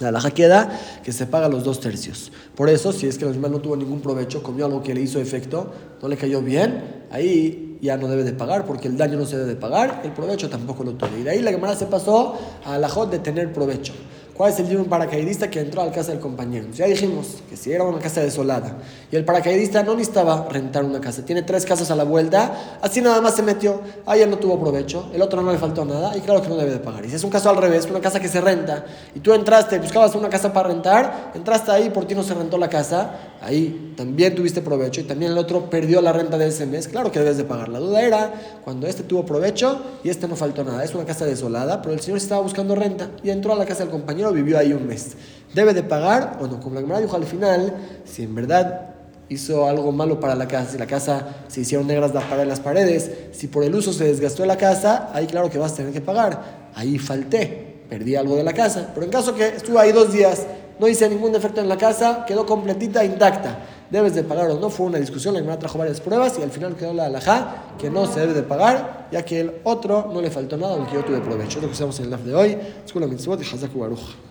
La 0.01 0.09
alhaja 0.09 0.31
queda 0.31 0.81
que 1.03 1.13
se 1.13 1.27
paga 1.27 1.49
los 1.49 1.65
dos 1.65 1.81
tercios. 1.81 2.31
Por 2.55 2.69
eso, 2.69 2.93
si 2.93 3.07
es 3.07 3.17
que 3.17 3.25
el 3.25 3.31
animal 3.31 3.53
no 3.53 3.61
tuvo 3.61 3.77
ningún 3.77 4.01
provecho, 4.01 4.43
comió 4.43 4.67
algo 4.67 4.83
que 4.83 4.95
le 4.95 5.01
hizo 5.01 5.21
efecto, 5.21 5.73
no 6.03 6.09
le 6.09 6.17
cayó 6.17 6.43
bien, 6.43 7.07
ahí 7.11 7.79
ya 7.81 7.97
no 7.97 8.09
debe 8.09 8.25
de 8.25 8.33
pagar 8.33 8.67
porque 8.67 8.89
el 8.89 8.97
daño 8.97 9.19
no 9.19 9.25
se 9.25 9.37
debe 9.37 9.51
de 9.51 9.57
pagar, 9.57 10.03
el 10.05 10.13
provecho 10.13 10.49
tampoco 10.49 10.85
lo 10.85 10.95
tuvo. 10.95 11.17
Y 11.19 11.23
de 11.23 11.31
ahí 11.31 11.41
la 11.41 11.51
Gemara 11.51 11.75
se 11.75 11.87
pasó 11.87 12.35
a 12.65 12.79
la 12.79 12.89
de 13.11 13.19
tener 13.19 13.53
provecho. 13.53 13.93
¿Cuál 14.37 14.53
es 14.53 14.61
el 14.61 14.69
de 14.69 14.77
paracaidista 14.85 15.49
que 15.51 15.61
entró 15.61 15.81
a 15.81 15.87
la 15.87 15.93
casa 15.93 16.13
del 16.13 16.21
compañero? 16.21 16.67
Ya 16.75 16.85
dijimos 16.85 17.43
que 17.49 17.57
si 17.57 17.73
era 17.73 17.85
una 17.85 17.99
casa 17.99 18.21
desolada. 18.21 18.77
Y 19.11 19.17
el 19.17 19.25
paracaidista 19.25 19.83
no 19.83 19.95
necesitaba 19.95 20.47
rentar 20.51 20.85
una 20.85 21.01
casa, 21.01 21.25
tiene 21.25 21.43
tres 21.43 21.65
casas 21.65 21.91
a 21.91 21.97
la 21.97 22.05
vuelta, 22.05 22.79
así 22.83 23.01
nada 23.01 23.23
más 23.23 23.35
se 23.35 23.43
metió, 23.43 23.81
ahí 24.05 24.21
él 24.21 24.29
no 24.29 24.37
tuvo 24.37 24.61
provecho, 24.61 25.09
el 25.15 25.23
otro 25.23 25.41
no 25.41 25.53
le 25.53 25.59
faltó 25.59 25.87
nada. 25.87 26.15
Y 26.19 26.21
claro 26.21 26.43
que 26.43 26.49
no 26.49 26.57
debe 26.57 26.73
de 26.73 26.79
pagar. 26.81 27.07
Y 27.07 27.09
si 27.09 27.17
es 27.17 27.25
un 27.25 27.31
caso 27.31 27.49
al 27.49 27.57
revés, 27.57 27.87
una 27.89 28.01
casa 28.01 28.21
que 28.21 28.29
se 28.29 28.43
renta 28.43 28.85
y 29.15 29.21
tú 29.21 29.33
entraste, 29.33 29.79
buscabas 29.79 30.15
una 30.15 30.29
casa 30.29 30.53
para 30.53 30.69
rentar, 30.69 31.33
entraste 31.35 31.71
ahí, 31.71 31.89
por 31.89 32.05
ti 32.05 32.15
no 32.15 32.23
se 32.23 32.35
rentó 32.35 32.59
la 32.59 32.69
casa, 32.69 33.13
ahí 33.41 33.95
también 33.97 34.35
tuviste 34.35 34.61
provecho 34.61 35.01
y 35.01 35.05
también 35.05 35.33
el 35.33 35.39
otro 35.39 35.71
perdió 35.71 36.03
la 36.03 36.13
renta 36.13 36.37
de 36.37 36.49
ese 36.49 36.67
mes, 36.67 36.89
claro 36.89 37.11
que 37.11 37.21
debes 37.21 37.39
de 37.39 37.45
pagar. 37.45 37.71
La 37.71 37.79
duda 37.79 38.03
era 38.03 38.35
cuando 38.65 38.87
este 38.87 39.03
tuvo 39.03 39.25
provecho 39.25 39.81
y 40.05 40.11
este 40.11 40.29
no 40.29 40.37
faltó 40.37 40.63
nada, 40.63 40.85
es 40.85 40.95
una 40.95 41.07
casa 41.07 41.25
desolada, 41.25 41.81
pero 41.81 41.95
el 41.95 42.01
señor 42.01 42.19
estaba 42.19 42.43
buscando 42.43 42.75
renta 42.75 43.09
y 43.23 43.31
entró 43.31 43.55
a 43.55 43.57
la 43.57 43.65
casa 43.65 43.85
del 43.85 43.91
compañero 43.91 44.26
vivió 44.33 44.59
ahí 44.59 44.73
un 44.73 44.87
mes. 44.87 45.13
¿Debe 45.55 45.73
de 45.75 45.83
pagar 45.83 46.39
o 46.41 46.47
no? 46.47 46.61
Como 46.61 46.75
la 46.75 46.81
Gemara 46.83 47.01
dijo 47.01 47.17
al 47.17 47.25
final, 47.25 47.75
si 48.05 48.23
en 48.23 48.35
verdad 48.35 48.95
hizo 49.29 49.67
algo 49.67 49.91
malo 49.93 50.21
para 50.21 50.35
la 50.35 50.47
casa, 50.47 50.73
si 50.73 50.79
la 50.79 50.87
casa 50.87 51.27
se 51.49 51.61
hicieron 51.61 51.87
negras 51.87 52.13
las 52.15 52.61
paredes, 52.61 53.11
si 53.33 53.49
por 53.49 53.65
el 53.65 53.75
uso 53.75 53.93
se 53.93 54.05
desgastó 54.05 54.45
la 54.47 54.57
casa, 54.57 55.11
ahí 55.13 55.27
claro 55.27 55.51
que 55.51 55.59
vas 55.59 55.73
a 55.73 55.77
tener 55.77 55.93
que 55.93 56.01
pagar. 56.01 56.71
Ahí 56.75 56.99
falté, 56.99 57.83
perdí 57.89 58.17
algo 58.17 58.37
de 58.37 58.45
la 58.45 58.53
casa. 58.53 58.91
Pero 58.95 59.07
en 59.07 59.13
caso 59.13 59.35
que 59.35 59.49
estuve 59.49 59.81
ahí 59.81 59.93
dos 59.93 60.13
días, 60.13 60.47
no 60.79 60.89
hice 60.89 61.09
ningún 61.09 61.33
defecto 61.33 61.61
en 61.61 61.69
la 61.69 61.79
casa, 61.79 62.25
quedó 62.27 62.45
completita, 62.45 63.05
intacta. 63.05 63.59
Debes 63.91 64.15
de 64.15 64.25
pagar 64.25 64.51
o 64.51 64.59
no, 64.59 64.69
fue 64.69 64.87
una 64.87 64.99
discusión, 64.99 65.35
la 65.35 65.41
Gemara 65.41 65.59
trajo 65.59 65.79
varias 65.79 66.01
pruebas 66.01 66.37
y 66.39 66.43
al 66.43 66.51
final 66.51 66.75
quedó 66.75 66.93
la 66.93 67.07
alajá 67.07 67.65
que 67.79 67.89
no 67.89 68.07
se 68.07 68.21
debe 68.21 68.35
de 68.35 68.43
pagar, 68.43 69.09
ya 69.13 69.25
que 69.25 69.41
el 69.41 69.53
otro 69.63 70.11
no 70.13 70.21
le 70.21 70.31
faltó 70.31 70.57
nada, 70.57 70.75
aunque 70.75 70.95
yo 70.95 71.05
tuve 71.05 71.21
provecho. 71.21 71.61
Lo 71.61 71.69
que 71.69 71.75
usamos 71.75 71.99
en 72.01 72.07
el 72.07 72.11
live 72.11 72.25
de 72.25 72.35
hoy, 72.35 72.59
Escuela 72.85 73.07
Mitzvot 73.07 73.41
y 73.41 73.45
Hazaku 73.45 73.79
Baruch. 73.79 74.26